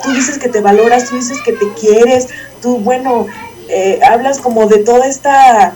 [0.03, 2.27] tú dices que te valoras, tú dices que te quieres,
[2.63, 3.27] tú, bueno,
[3.69, 5.75] eh, hablas como de toda esta,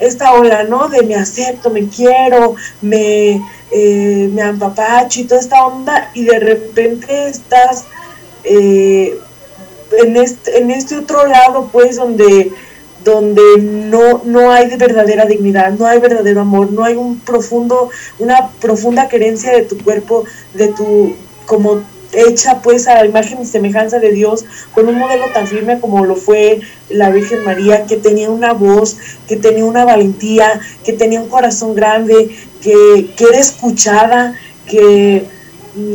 [0.00, 0.88] esta ola, ¿no?
[0.88, 6.38] De me acepto, me quiero, me, eh, me ampapacho y toda esta onda, y de
[6.38, 7.84] repente estás
[8.44, 9.18] eh,
[10.02, 12.50] en, este, en este otro lado, pues, donde
[13.04, 17.90] donde no, no hay de verdadera dignidad, no hay verdadero amor, no hay un profundo,
[18.18, 23.98] una profunda querencia de tu cuerpo, de tu, como hecha pues a imagen y semejanza
[23.98, 24.44] de Dios,
[24.74, 28.96] con un modelo tan firme como lo fue la Virgen María, que tenía una voz,
[29.26, 34.34] que tenía una valentía, que tenía un corazón grande, que, que era escuchada,
[34.66, 35.24] que,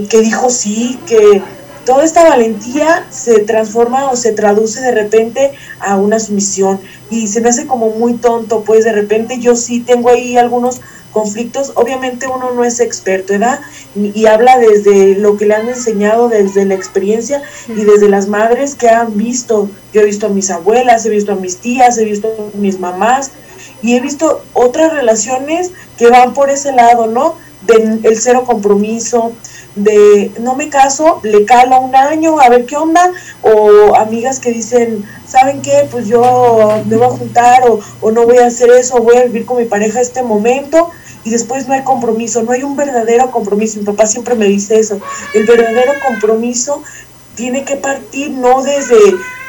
[0.09, 1.41] que dijo sí, que
[1.85, 6.81] toda esta valentía se transforma o se traduce de repente a una sumisión.
[7.09, 10.81] Y se me hace como muy tonto, pues de repente yo sí tengo ahí algunos
[11.17, 13.59] conflictos, obviamente uno no es experto, ¿verdad?
[13.95, 18.75] Y, habla desde lo que le han enseñado, desde la experiencia y desde las madres
[18.75, 22.05] que han visto, yo he visto a mis abuelas, he visto a mis tías, he
[22.05, 23.31] visto a mis mamás
[23.81, 27.35] Y he visto otras relaciones que van por ese lado, ¿no?
[27.65, 29.31] Del el cero compromiso,
[29.75, 34.51] de no me caso, le calo un año, a ver qué onda, o amigas que
[34.51, 35.87] dicen, ¿saben qué?
[35.89, 39.23] Pues yo me voy a juntar o, o no voy a hacer eso, voy a
[39.23, 40.91] vivir con mi pareja este momento
[41.23, 43.79] y después no hay compromiso, no hay un verdadero compromiso.
[43.79, 44.99] Mi papá siempre me dice eso,
[45.33, 46.83] el verdadero compromiso
[47.35, 48.95] tiene que partir no desde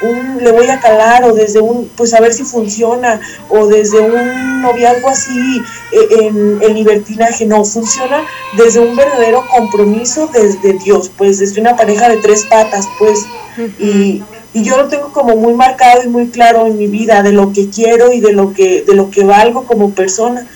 [0.01, 3.99] un le voy a calar o desde un pues a ver si funciona o desde
[3.99, 8.23] un noviazgo así eh, en el libertinaje, no, funciona
[8.55, 13.25] desde un verdadero compromiso desde Dios, pues desde una pareja de tres patas, pues,
[13.79, 14.21] y,
[14.53, 17.51] y yo lo tengo como muy marcado y muy claro en mi vida de lo
[17.53, 20.47] que quiero y de lo que, de lo que valgo como persona,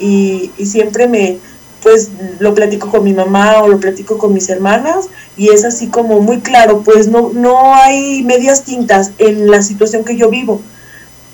[0.00, 1.38] y, y siempre me,
[1.82, 5.88] pues lo platico con mi mamá o lo platico con mis hermanas y es así
[5.88, 10.60] como muy claro, pues no, no hay medias tintas en la situación que yo vivo,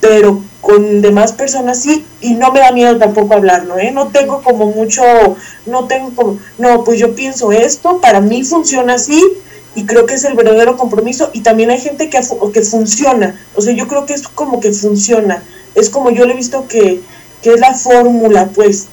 [0.01, 3.91] pero con demás personas sí y no me da miedo tampoco hablarlo, ¿eh?
[3.91, 5.03] No tengo como mucho,
[5.67, 9.23] no tengo como, no, pues yo pienso esto, para mí funciona así
[9.75, 12.21] y creo que es el verdadero compromiso y también hay gente que,
[12.53, 15.43] que funciona, o sea, yo creo que es como que funciona,
[15.75, 17.01] es como yo le he visto que,
[17.45, 18.87] que es la fórmula, pues,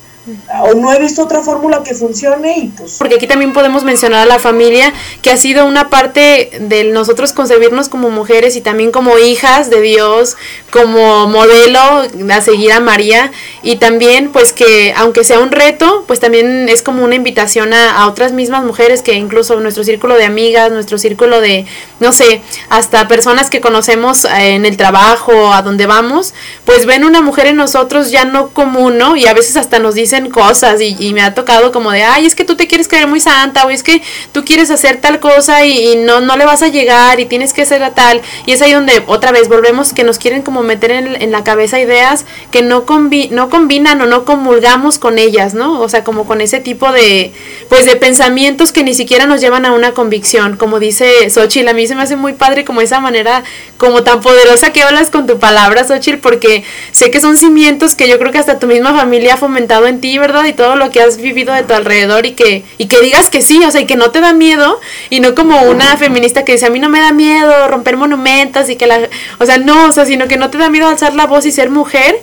[0.64, 2.98] o no he visto otra fórmula que funcione y pues...
[3.00, 7.34] Porque aquí también podemos mencionar a la familia, que ha sido una parte de nosotros
[7.34, 10.38] concebirnos como mujeres y también como hijas de Dios,
[10.70, 13.32] como modelo a seguir a María,
[13.64, 17.98] y también pues que aunque sea un reto, pues también es como una invitación a,
[18.02, 21.66] a otras mismas mujeres que incluso nuestro círculo de amigas, nuestro círculo de,
[22.00, 27.22] no sé, hasta personas que conocemos en el trabajo, a donde vamos, pues ven una
[27.22, 29.16] mujer en nosotros ya no común, ¿no?
[29.16, 32.36] Y a veces hasta nos dicen cosas y, me ha tocado como de, ay, es
[32.36, 35.66] que tú te quieres creer muy santa o es que tú quieres hacer tal cosa
[35.66, 38.22] y, no, no le vas a llegar y tienes que ser a tal.
[38.46, 41.44] Y es ahí donde otra vez volvemos que nos quieren como meter en, en la
[41.44, 45.80] cabeza ideas que no, combi no combinan o no comulgamos con ellas, ¿no?
[45.82, 47.32] O sea, como con ese tipo de,
[47.70, 50.58] pues de pensamientos que ni siquiera nos llevan a una convicción.
[50.58, 53.44] Como dice Xochitl, a mí se me hace muy padre como esa manera
[53.78, 58.08] como tan poderosa que hablas con tu palabra, Xochitl, porque sé que son cimientos que
[58.08, 60.46] yo creo que hasta tu misma familia ha fomentado en ti, ¿verdad?
[60.46, 63.42] Y todo lo que has vivido de tu alrededor y que, y que digas que
[63.42, 66.54] sí, o sea, y que no te da miedo y no como una feminista que
[66.54, 69.00] dice, a mí no me da miedo romper monumentos y que la,
[69.40, 71.52] o sea, no, o sea, sino que no te da miedo alzar la voz y
[71.52, 72.22] ser mujer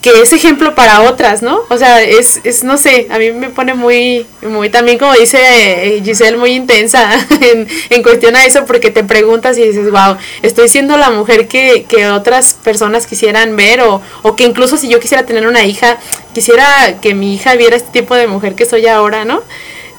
[0.00, 1.60] que es ejemplo para otras, ¿no?
[1.68, 5.38] O sea, es, es no sé, a mí me pone muy, muy también como dice
[5.38, 7.10] eh, Giselle, muy intensa
[7.40, 11.48] en, en cuestión a eso, porque te preguntas y dices, wow, estoy siendo la mujer
[11.48, 15.64] que, que otras personas quisieran ver, o, o que incluso si yo quisiera tener una
[15.64, 15.98] hija,
[16.32, 19.42] quisiera que mi hija viera este tipo de mujer que soy ahora, ¿no?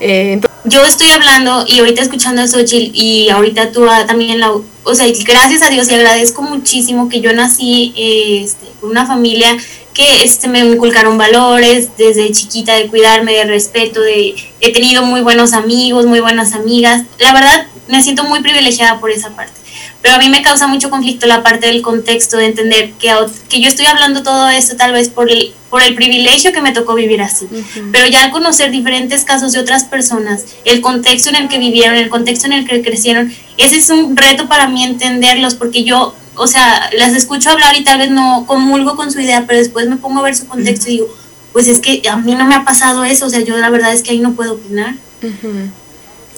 [0.04, 4.52] Eh, yo estoy hablando y ahorita escuchando a Xochitl y ahorita tú también la...
[4.52, 9.06] O sea, gracias a Dios y agradezco muchísimo que yo nací eh, este, con una
[9.06, 9.56] familia
[9.94, 15.22] que este, me inculcaron valores desde chiquita de cuidarme, de respeto, de he tenido muy
[15.22, 17.04] buenos amigos, muy buenas amigas.
[17.20, 19.61] La verdad, me siento muy privilegiada por esa parte.
[20.02, 23.14] Pero a mí me causa mucho conflicto la parte del contexto, de entender que,
[23.50, 26.72] que yo estoy hablando todo esto tal vez por el, por el privilegio que me
[26.72, 27.46] tocó vivir así.
[27.46, 27.90] Uh -huh.
[27.92, 31.96] Pero ya al conocer diferentes casos de otras personas, el contexto en el que vivieron,
[31.96, 36.16] el contexto en el que crecieron, ese es un reto para mí entenderlos, porque yo
[36.36, 39.88] o sea, las escucho hablar y tal vez no comulgo con su idea, pero después
[39.88, 41.08] me pongo a ver su contexto y digo,
[41.52, 43.94] pues es que a mí no me ha pasado eso, o sea, yo la verdad
[43.94, 44.96] es que ahí no puedo opinar.
[45.22, 45.70] Uh -huh.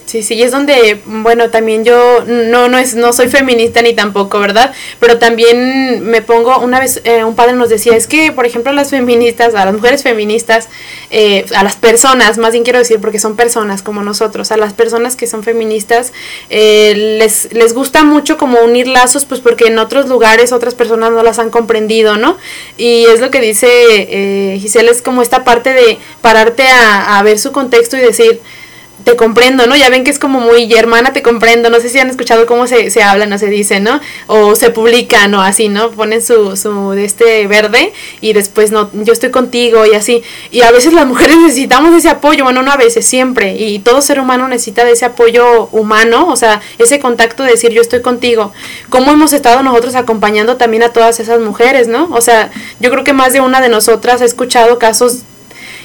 [0.05, 3.93] Sí, sí, y es donde, bueno, también yo no, no, es, no soy feminista ni
[3.93, 4.73] tampoco, ¿verdad?
[4.99, 8.71] Pero también me pongo, una vez eh, un padre nos decía, es que, por ejemplo,
[8.71, 10.67] a las feministas, a las mujeres feministas,
[11.09, 14.73] eh, a las personas, más bien quiero decir, porque son personas como nosotros, a las
[14.73, 16.11] personas que son feministas,
[16.49, 21.11] eh, les, les gusta mucho como unir lazos, pues porque en otros lugares otras personas
[21.11, 22.37] no las han comprendido, ¿no?
[22.77, 27.23] Y es lo que dice eh, Giselle, es como esta parte de pararte a, a
[27.23, 28.41] ver su contexto y decir,
[29.03, 29.75] te comprendo, ¿no?
[29.75, 32.67] Ya ven que es como muy, hermana, te comprendo, no sé si han escuchado cómo
[32.67, 33.99] se, se habla, no se dice, ¿no?
[34.27, 35.41] O se publica, ¿no?
[35.41, 35.91] Así, ¿no?
[35.91, 40.23] Ponen su, su, de este verde y después, no, yo estoy contigo y así.
[40.51, 43.55] Y a veces las mujeres necesitamos ese apoyo, bueno, no a veces, siempre.
[43.55, 47.71] Y todo ser humano necesita de ese apoyo humano, o sea, ese contacto de decir,
[47.71, 48.53] yo estoy contigo.
[48.89, 52.07] ¿Cómo hemos estado nosotros acompañando también a todas esas mujeres, ¿no?
[52.11, 55.23] O sea, yo creo que más de una de nosotras ha escuchado casos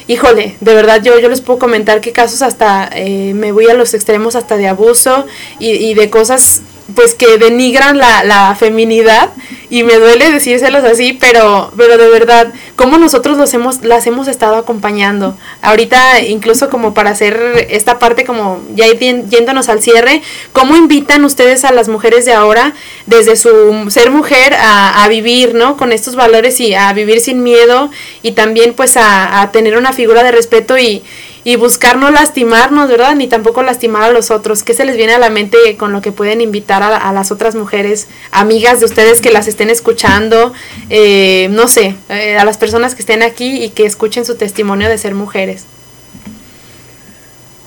[0.09, 3.75] híjole, de verdad yo, yo les puedo comentar que casos hasta eh, me voy a
[3.75, 5.27] los extremos hasta de abuso
[5.59, 6.63] y, y de cosas
[6.95, 9.29] pues que denigran la, la feminidad
[9.69, 14.27] y me duele decírselos así, pero, pero de verdad, cómo nosotros los hemos, las hemos
[14.27, 15.37] estado acompañando.
[15.61, 20.23] Ahorita, incluso como para hacer esta parte, como ya yéndonos al cierre,
[20.53, 22.73] ¿cómo invitan ustedes a las mujeres de ahora,
[23.05, 25.77] desde su ser mujer, a, a vivir, ¿no?
[25.77, 27.91] Con estos valores y a vivir sin miedo
[28.23, 31.03] y también pues a, a tener una figura de respeto y,
[31.43, 33.15] y buscar no lastimarnos, ¿verdad?
[33.15, 34.63] Ni tampoco lastimar a los otros.
[34.63, 37.55] ¿Qué se les viene a la mente con lo que pueden invitar a, las otras
[37.55, 40.53] mujeres, amigas de ustedes que las estén escuchando?
[40.89, 44.89] Eh, no sé, eh, a las personas que estén aquí y que escuchen su testimonio
[44.89, 45.65] de ser mujeres.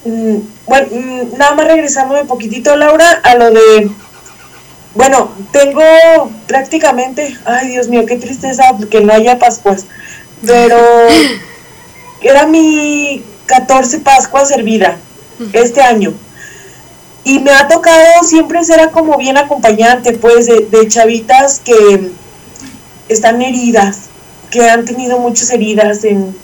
[0.05, 3.91] Mm, bueno, mm, nada más regresando un poquitito, Laura, a lo de...
[4.95, 5.83] Bueno, tengo
[6.47, 9.87] prácticamente, ay Dios mío, qué tristeza que no haya Pascuas,
[10.45, 10.77] pero
[12.21, 14.97] era mi 14 Pascua servida
[15.53, 16.15] este año.
[17.23, 22.11] Y me ha tocado siempre ser como bien acompañante, pues, de, chavitas que
[23.09, 24.09] están heridas,
[24.51, 26.35] que han tenido muchas heridas en,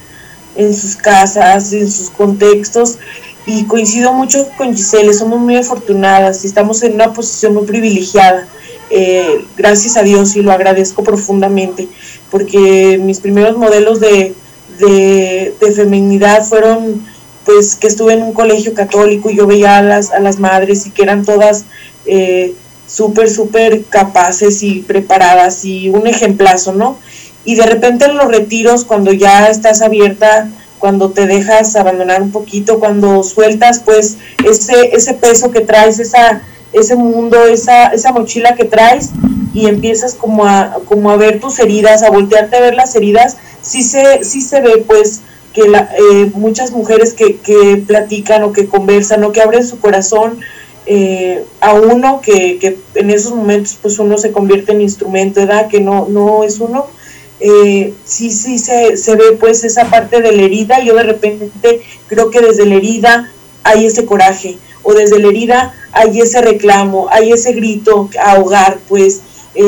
[0.75, 2.99] sus casas, en sus contextos.
[3.47, 8.47] Y coincido mucho con Giselle, somos muy afortunadas y estamos en una posición muy privilegiada.
[8.91, 11.89] Eh, gracias a Dios y lo agradezco profundamente,
[12.31, 14.35] porque mis primeros modelos de,
[14.79, 17.07] de, feminidad fueron
[17.45, 20.87] pues que estuve en un colegio católico y yo veía a las, a las madres
[20.87, 21.65] y que eran todas
[22.05, 22.55] eh,
[22.87, 26.99] súper, súper capaces y preparadas y un ejemplazo, ¿no?
[27.45, 32.31] Y de repente en los retiros, cuando ya estás abierta, cuando te dejas abandonar un
[32.31, 36.43] poquito, cuando sueltas pues ese, ese peso que traes, esa,
[36.73, 39.11] ese mundo, esa, esa mochila que traes
[39.55, 43.37] y empiezas como a, como a ver tus heridas, a voltearte a ver las heridas,
[43.63, 48.53] sí se, sí se ve pues que la, eh, muchas mujeres que, que, platican o
[48.53, 50.39] que conversan o que abren su corazón
[50.87, 55.69] eh, a uno que, que, en esos momentos pues uno se convierte en instrumento, ¿verdad?
[55.69, 56.87] Que no, no es uno.
[57.41, 60.83] Eh, sí, sí se, se ve pues esa parte de la herida.
[60.83, 63.33] Yo de repente creo que desde la herida
[63.65, 64.59] hay ese coraje
[64.89, 69.21] o desde la herida hay ese reclamo, hay ese grito ahogar, pues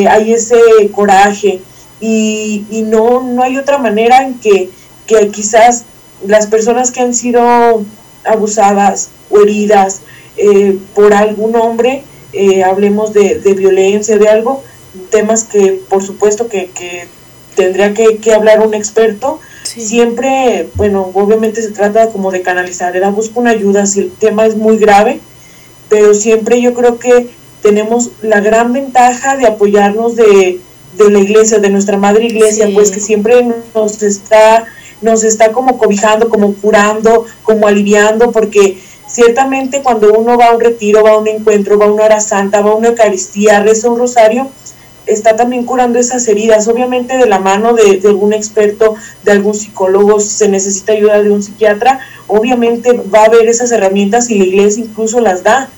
[0.09, 0.59] hay ese
[0.93, 1.61] coraje.
[2.01, 4.71] Y, y no, no hay otra manera en que,
[5.07, 5.85] que quizás
[6.27, 7.85] las personas que han sido
[8.25, 10.01] abusadas o heridas
[10.39, 12.03] eh, por algún hombre,
[12.33, 14.63] eh, hablemos de, de, violencia, de algo,
[15.11, 17.09] temas que por supuesto que, que
[17.57, 19.39] tendría que, que, hablar un experto,
[19.79, 23.13] siempre, bueno, obviamente se trata como de canalizar, ¿verdad?
[23.13, 25.21] busco una ayuda si el tema es muy grave,
[25.89, 27.29] pero siempre yo creo que
[27.63, 30.61] tenemos la gran ventaja de apoyarnos de,
[30.97, 34.65] de la iglesia, de nuestra madre iglesia, pues que siempre nos está,
[35.03, 40.61] nos está como cobijando, como curando, como aliviando, porque ciertamente cuando uno va a un
[40.61, 43.91] retiro, va a un encuentro, va a una hora santa, va a una Eucaristía, reza
[43.91, 44.49] un rosario,
[45.11, 48.95] está también curando esas heridas, obviamente de la mano de, de, algún experto,
[49.25, 53.73] de algún psicólogo, si se necesita ayuda de un psiquiatra, obviamente va a haber esas
[53.73, 55.69] herramientas y la iglesia incluso las da.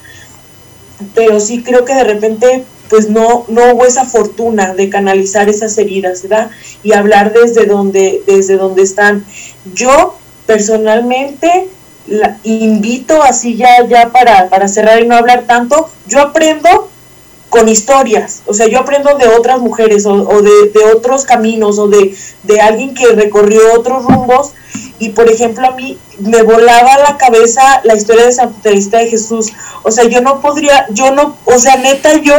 [1.14, 5.78] Pero sí creo que de repente pues no, no hubo esa fortuna de canalizar esas
[5.78, 6.51] heridas, ¿verdad?
[6.83, 9.24] Y hablar desde donde, desde donde están.
[9.72, 11.68] Yo personalmente
[12.07, 16.91] la invito así ya, ya para, para cerrar y no hablar tanto, yo aprendo
[17.53, 21.86] con historias, o sea, yo aprendo de otras mujeres o, de, de, otros caminos o
[21.86, 24.53] de, de alguien que recorrió otros rumbos.
[24.98, 29.09] Y por ejemplo a mí me volaba la cabeza la historia de Santa Teresa de
[29.09, 32.36] Jesús, o sea, yo no podría, yo no, o sea, neta, yo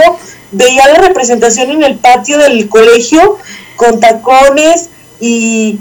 [0.52, 3.38] veía la representación en el patio del colegio
[3.76, 4.90] con tacones
[5.20, 5.80] y,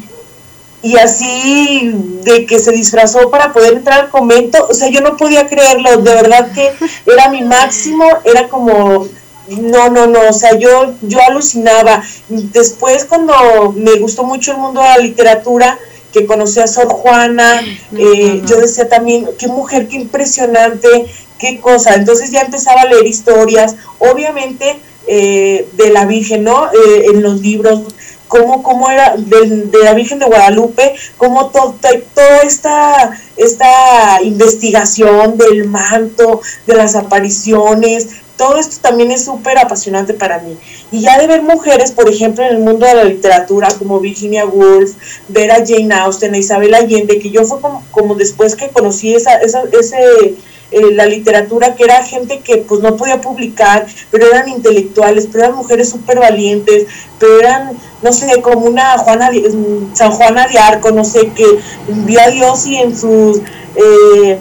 [0.83, 1.91] y así
[2.22, 5.97] de que se disfrazó para poder entrar al convento, o sea, yo no podía creerlo,
[5.97, 6.70] de verdad que
[7.07, 9.09] era mi máximo, era como
[9.49, 12.03] no, no, no, o sea, yo, yo alucinaba.
[12.28, 15.78] Después cuando me gustó mucho el mundo de la literatura,
[16.12, 17.61] que conocí a Sor Juana,
[17.97, 21.07] eh, yo decía también, qué mujer, qué impresionante,
[21.38, 21.95] qué cosa.
[21.95, 26.66] Entonces ya empezaba a leer historias, obviamente eh, de la Virgen, ¿no?
[26.66, 27.82] Eh, en los libros,
[28.33, 31.74] cómo, cómo era de, la Virgen de Guadalupe, cómo toda
[32.43, 40.39] esta, esta investigación del manto, de las apariciones, todo esto también es súper apasionante para
[40.39, 40.57] mí.
[40.91, 44.47] Y ya de ver mujeres, por ejemplo, en el mundo de la literatura, como Virginia
[44.47, 44.95] Woolf,
[45.28, 49.14] ver a Jane Austen, a Isabel Allende, que yo fue como, como después que conocí
[49.14, 50.37] esa, esa, ese
[50.73, 55.45] eh, la literatura, que era gente que pues no podía publicar, pero eran intelectuales, pero
[55.45, 56.87] eran mujeres súper valientes,
[57.18, 59.31] pero eran, no sé, como una Juana,
[59.93, 61.47] San Juana de Arco, no sé, que
[61.89, 63.39] vio a Dios y en sus...
[63.77, 64.39] Eh,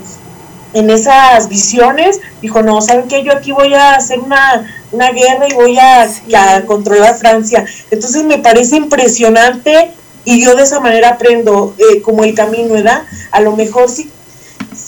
[0.73, 3.23] en esas visiones, dijo, no, ¿saben qué?
[3.23, 7.65] Yo aquí voy a hacer una, una guerra y voy a, a controlar Francia.
[7.89, 9.91] Entonces me parece impresionante
[10.23, 13.03] y yo de esa manera aprendo eh, como el camino, ¿verdad?
[13.31, 14.09] A lo mejor si,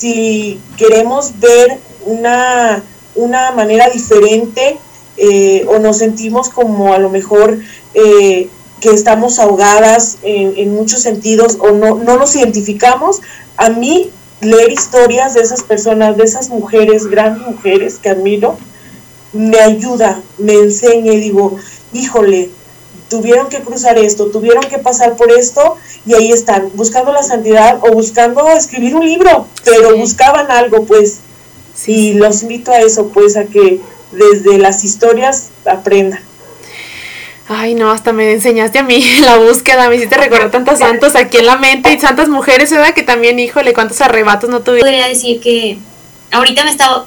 [0.04, 2.84] si queremos ver una,
[3.16, 4.78] una manera diferente
[5.16, 7.58] eh, o nos sentimos como a lo mejor
[7.93, 8.49] eh,
[8.82, 13.22] que estamos ahogadas en, muchos sentidos o no, no nos identificamos,
[13.56, 18.58] a mí leer historias de esas personas, de esas mujeres, grandes mujeres que admiro,
[19.32, 21.56] me ayuda, me enseña y digo,
[21.93, 22.49] híjole,
[23.14, 27.78] tuvieron que cruzar esto, tuvieron que pasar por esto y ahí están, buscando la santidad
[27.82, 31.20] o buscando escribir un libro, pero buscaban algo, pues.
[31.86, 33.80] Y los invito a eso, pues, a que
[34.11, 36.22] desde las historias aprendan.
[37.47, 41.38] Ay, no, hasta me enseñaste a mí la búsqueda, me hiciste recordar tantos santos aquí
[41.38, 42.95] en la mente y tantas mujeres, ¿verdad?
[42.95, 44.89] Que también, híjole, cuántos arrebatos no tuvieron.
[44.89, 45.78] Podría decir que
[46.32, 47.05] ahorita me estaba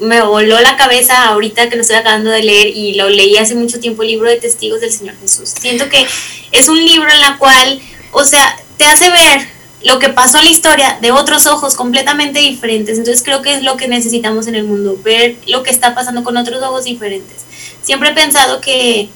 [0.00, 3.54] me voló la cabeza ahorita que lo estoy acabando de leer y lo leí hace
[3.54, 5.50] mucho tiempo, el libro de testigos del Señor Jesús.
[5.60, 6.06] Siento que
[6.52, 7.80] es un libro en la cual,
[8.12, 9.48] o sea, te hace ver
[9.84, 12.98] lo que pasó en la historia de otros ojos completamente diferentes.
[12.98, 16.24] Entonces creo que es lo que necesitamos en el mundo, ver lo que está pasando
[16.24, 17.44] con otros ojos diferentes.
[17.82, 19.08] Siempre he pensado que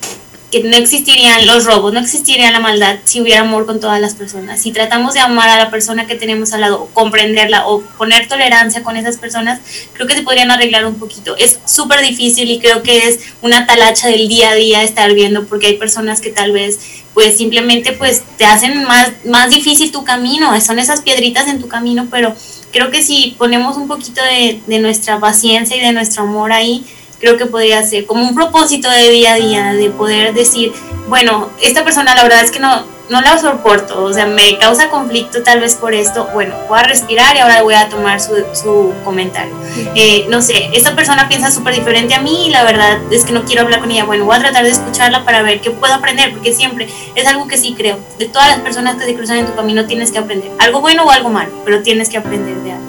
[0.53, 4.15] que no existirían los robos, no existiría la maldad si hubiera amor con todas las
[4.15, 4.61] personas.
[4.61, 8.83] Si tratamos de amar a la persona que tenemos al lado, comprenderla o poner tolerancia
[8.83, 9.61] con esas personas,
[9.95, 11.35] creo que se podrían arreglar un poquito.
[11.39, 15.47] Es súper difícil y creo que es una talacha del día a día estar viendo
[15.47, 20.05] porque hay personas que tal vez pues simplemente pues te hacen más, más difícil tu
[20.05, 22.37] camino, son esas piedritas en tu camino, pero
[22.73, 26.85] creo que si ponemos un poquito de, de nuestra paciencia y de nuestro amor ahí,
[27.23, 30.73] creo que podría ser como un propósito de día a día, de poder decir,
[31.09, 34.91] bueno, esta persona la verdad es que no, no la soporto, o sea, me causa
[34.91, 38.35] conflicto tal vez por esto, bueno, voy a respirar y ahora voy a tomar su,
[38.55, 39.55] su comentario.
[39.95, 43.33] Eh, no sé, esta persona piensa súper diferente a mí y la verdad es que
[43.33, 45.95] no quiero hablar con ella, bueno, voy a tratar de escucharla para ver qué puedo
[45.95, 49.39] aprender, porque siempre es algo que sí creo, de todas las personas que se cruzan
[49.39, 52.57] en tu camino tienes que aprender, algo bueno o algo malo, pero tienes que aprender
[52.57, 52.85] de algo.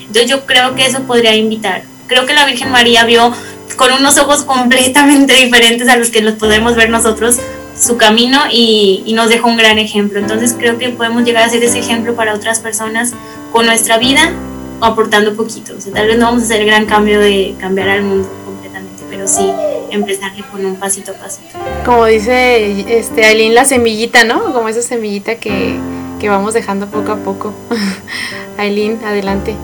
[0.00, 1.84] Entonces yo creo que eso podría invitar.
[2.08, 3.32] Creo que la Virgen María vio
[3.76, 7.38] con unos ojos completamente diferentes a los que los podemos ver nosotros
[7.78, 10.18] su camino y, y, nos dejó un gran ejemplo.
[10.18, 13.12] Entonces creo que podemos llegar a ser ese ejemplo para otras personas
[13.52, 14.32] con nuestra vida
[14.80, 15.74] aportando poquito.
[15.76, 18.28] O sea, tal vez no vamos a hacer el gran cambio de cambiar al mundo
[18.44, 19.50] completamente, pero sí
[19.90, 21.58] empezarle con un pasito a pasito.
[21.84, 24.52] Como dice este Aileen, la semillita, ¿no?
[24.52, 25.76] Como esa semillita que,
[26.20, 27.54] que vamos dejando poco a poco.
[28.58, 29.56] Aileen, adelante.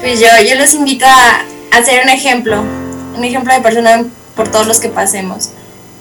[0.00, 1.44] Pues yo, yo los invito a
[1.76, 2.62] hacer un ejemplo,
[3.18, 4.04] un ejemplo de persona
[4.34, 5.50] por todos los que pasemos.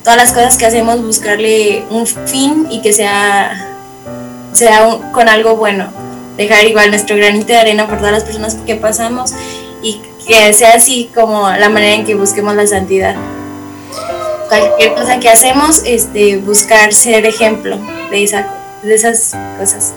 [0.04, 3.76] Todas las cosas que hacemos, buscarle un fin y que sea,
[4.54, 5.90] sea con algo bueno.
[6.38, 9.34] Dejar igual nuestro granito de arena por todas las personas que pasamos
[9.82, 13.16] y que sea así como la manera en que busquemos la santidad.
[14.48, 17.78] Cualquier cosa que hacemos, este, buscar ser ejemplo
[18.12, 18.48] de, esa,
[18.84, 19.94] de esas cosas.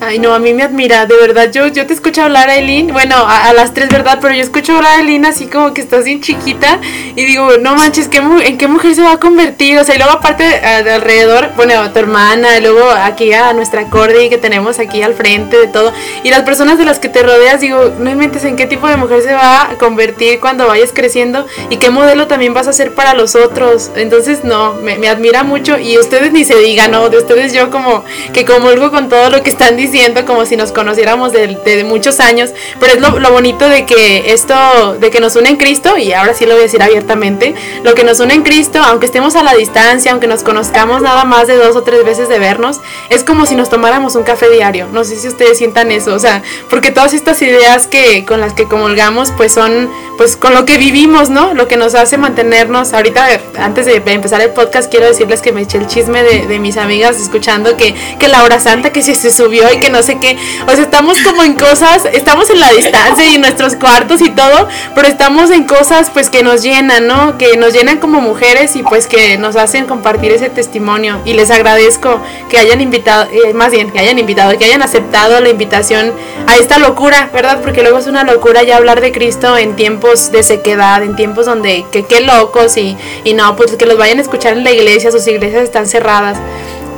[0.00, 1.50] Ay, no, a mí me admira, de verdad.
[1.50, 2.92] Yo, yo te escucho hablar, Aileen.
[2.92, 4.20] Bueno, a, a, las tres, ¿verdad?
[4.22, 6.80] Pero yo escucho hablar a Aileen así como que estás bien chiquita.
[7.16, 9.76] Y digo, no manches, ¿qué, ¿en qué mujer se va a convertir?
[9.76, 13.52] O sea, y luego aparte de alrededor, bueno, a tu hermana, y luego aquí a
[13.54, 15.92] nuestra Cordy que tenemos aquí al frente de todo.
[16.22, 18.96] Y las personas de las que te rodeas, digo, no inventes en qué tipo de
[18.96, 22.94] mujer se va a convertir cuando vayas creciendo y qué modelo también vas a ser
[22.94, 23.90] para los otros.
[23.96, 25.76] Entonces, no, me, me admira mucho.
[25.76, 27.08] Y ustedes ni se digan, ¿no?
[27.08, 30.56] De ustedes yo como que comulgo con todo lo que están diciendo diciendo como si
[30.56, 35.10] nos conociéramos de, de muchos años, pero es lo, lo, bonito de que esto, de
[35.10, 38.04] que nos une en Cristo, y ahora sí lo voy a decir abiertamente, lo que
[38.04, 41.56] nos une en Cristo, aunque estemos a la distancia, aunque nos conozcamos nada más de
[41.56, 42.80] dos o tres veces de vernos,
[43.10, 44.88] es como si nos tomáramos un café diario.
[44.92, 48.54] No sé si ustedes sientan eso, o sea, porque todas estas ideas que con las
[48.54, 51.54] que comulgamos, pues son, pues con lo que vivimos, ¿no?
[51.54, 52.92] Lo que nos hace mantenernos.
[52.92, 53.26] Ahorita,
[53.58, 56.76] antes de empezar el podcast, quiero decirles que me eché el chisme de, de mis
[56.76, 60.18] amigas escuchando que, que la hora santa que si se subió y que no sé
[60.18, 60.36] qué.
[60.66, 64.30] O sea, estamos como en cosas, estamos en la distancia y en nuestros cuartos y
[64.30, 67.38] todo, pero estamos en cosas pues que nos llenan, ¿no?
[67.38, 71.20] Que nos llenan como mujeres y pues que nos hacen compartir ese testimonio.
[71.24, 75.40] Y les agradezco que hayan invitado, eh, más bien, que hayan invitado, que hayan aceptado
[75.40, 76.12] la invitación
[76.46, 77.60] a esta locura, ¿verdad?
[77.62, 81.46] Porque luego es una locura ya hablar de Cristo en tiempos de sequedad, en tiempos
[81.46, 84.70] donde que qué locos y, y no, pues que los vayan a escuchar en la
[84.70, 86.38] iglesia, sus iglesias están cerradas.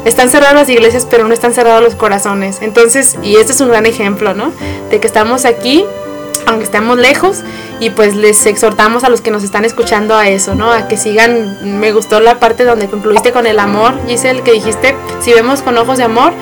[0.04, 2.58] Están cerradas las iglesias, pero no están cerrados los corazones.
[2.62, 4.52] Entonces, y este es un gran ejemplo, ¿no?
[4.90, 5.84] De que estamos aquí,
[6.46, 7.42] aunque estemos lejos,
[7.80, 10.70] y pues les exhortamos a los que nos están escuchando a eso, ¿no?
[10.70, 14.94] A que sigan, me gustó la parte donde concluiste con el amor, Giselle, que dijiste,
[15.20, 16.32] si vemos con ojos de amor,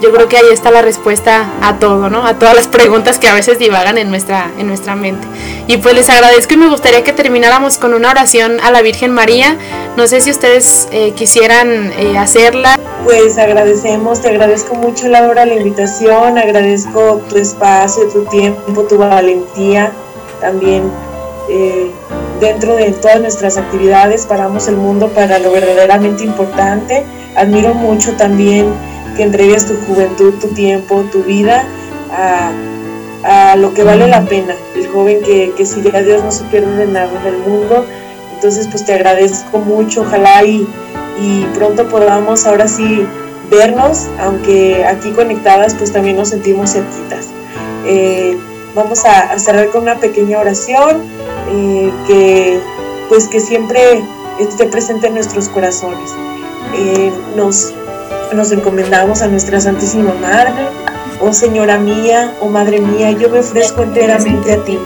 [0.00, 2.26] yo creo que ahí está la respuesta a todo, ¿no?
[2.26, 5.26] A todas las preguntas que a veces divagan en nuestra, en nuestra mente.
[5.66, 9.12] Y pues les agradezco y me gustaría que termináramos con una oración a la Virgen
[9.12, 9.56] María.
[9.96, 12.78] No sé si ustedes eh, quisieran eh, hacerla.
[13.04, 19.92] Pues agradecemos, te agradezco mucho Laura la invitación, agradezco tu espacio, tu tiempo, tu valentía,
[20.40, 20.90] también
[21.48, 21.90] eh,
[22.40, 27.04] dentro de todas nuestras actividades paramos el mundo para lo verdaderamente importante.
[27.36, 28.74] Admiro mucho también
[29.16, 31.64] que entregues tu juventud, tu tiempo, tu vida
[32.12, 34.54] a, lo que vale la pena.
[34.76, 37.84] El joven que, que sigue a Dios no se pierde de nada del mundo.
[38.34, 40.02] Entonces, pues te agradezco mucho.
[40.02, 40.66] Ojalá y,
[41.20, 43.06] y pronto podamos ahora sí
[43.50, 47.28] vernos, aunque aquí conectadas, pues también nos sentimos cerquitas.
[47.86, 48.36] Eh,
[48.74, 51.02] vamos a, cerrar con una pequeña oración
[51.50, 52.60] eh, que,
[53.08, 54.02] pues que siempre
[54.38, 56.12] esté presente en nuestros corazones.
[56.74, 57.72] Eh, nos
[58.34, 60.68] nos encomendamos a nuestra Santísima Madre.
[61.20, 64.78] Oh Señora mía, oh Madre mía, yo me ofrezco enteramente a ti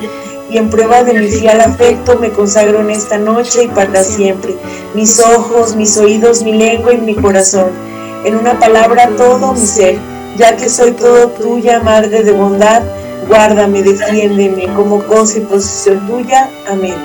[0.51, 4.57] y en prueba de mi fiel afecto me consagro en esta noche y para siempre,
[4.95, 7.71] mis ojos, mis oídos, mi lengua y mi corazón.
[8.25, 9.99] En una palabra, todo mi ser,
[10.37, 12.83] ya que soy todo tuya, Madre de bondad,
[13.29, 16.51] guárdame, defiéndeme como cosa y posesión tuya.
[16.69, 16.97] Amén.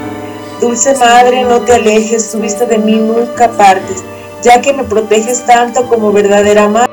[0.60, 4.04] Dulce Madre, no te alejes, tu vista de mí nunca partes
[4.46, 6.85] ya que me proteges tanto como verdadera madre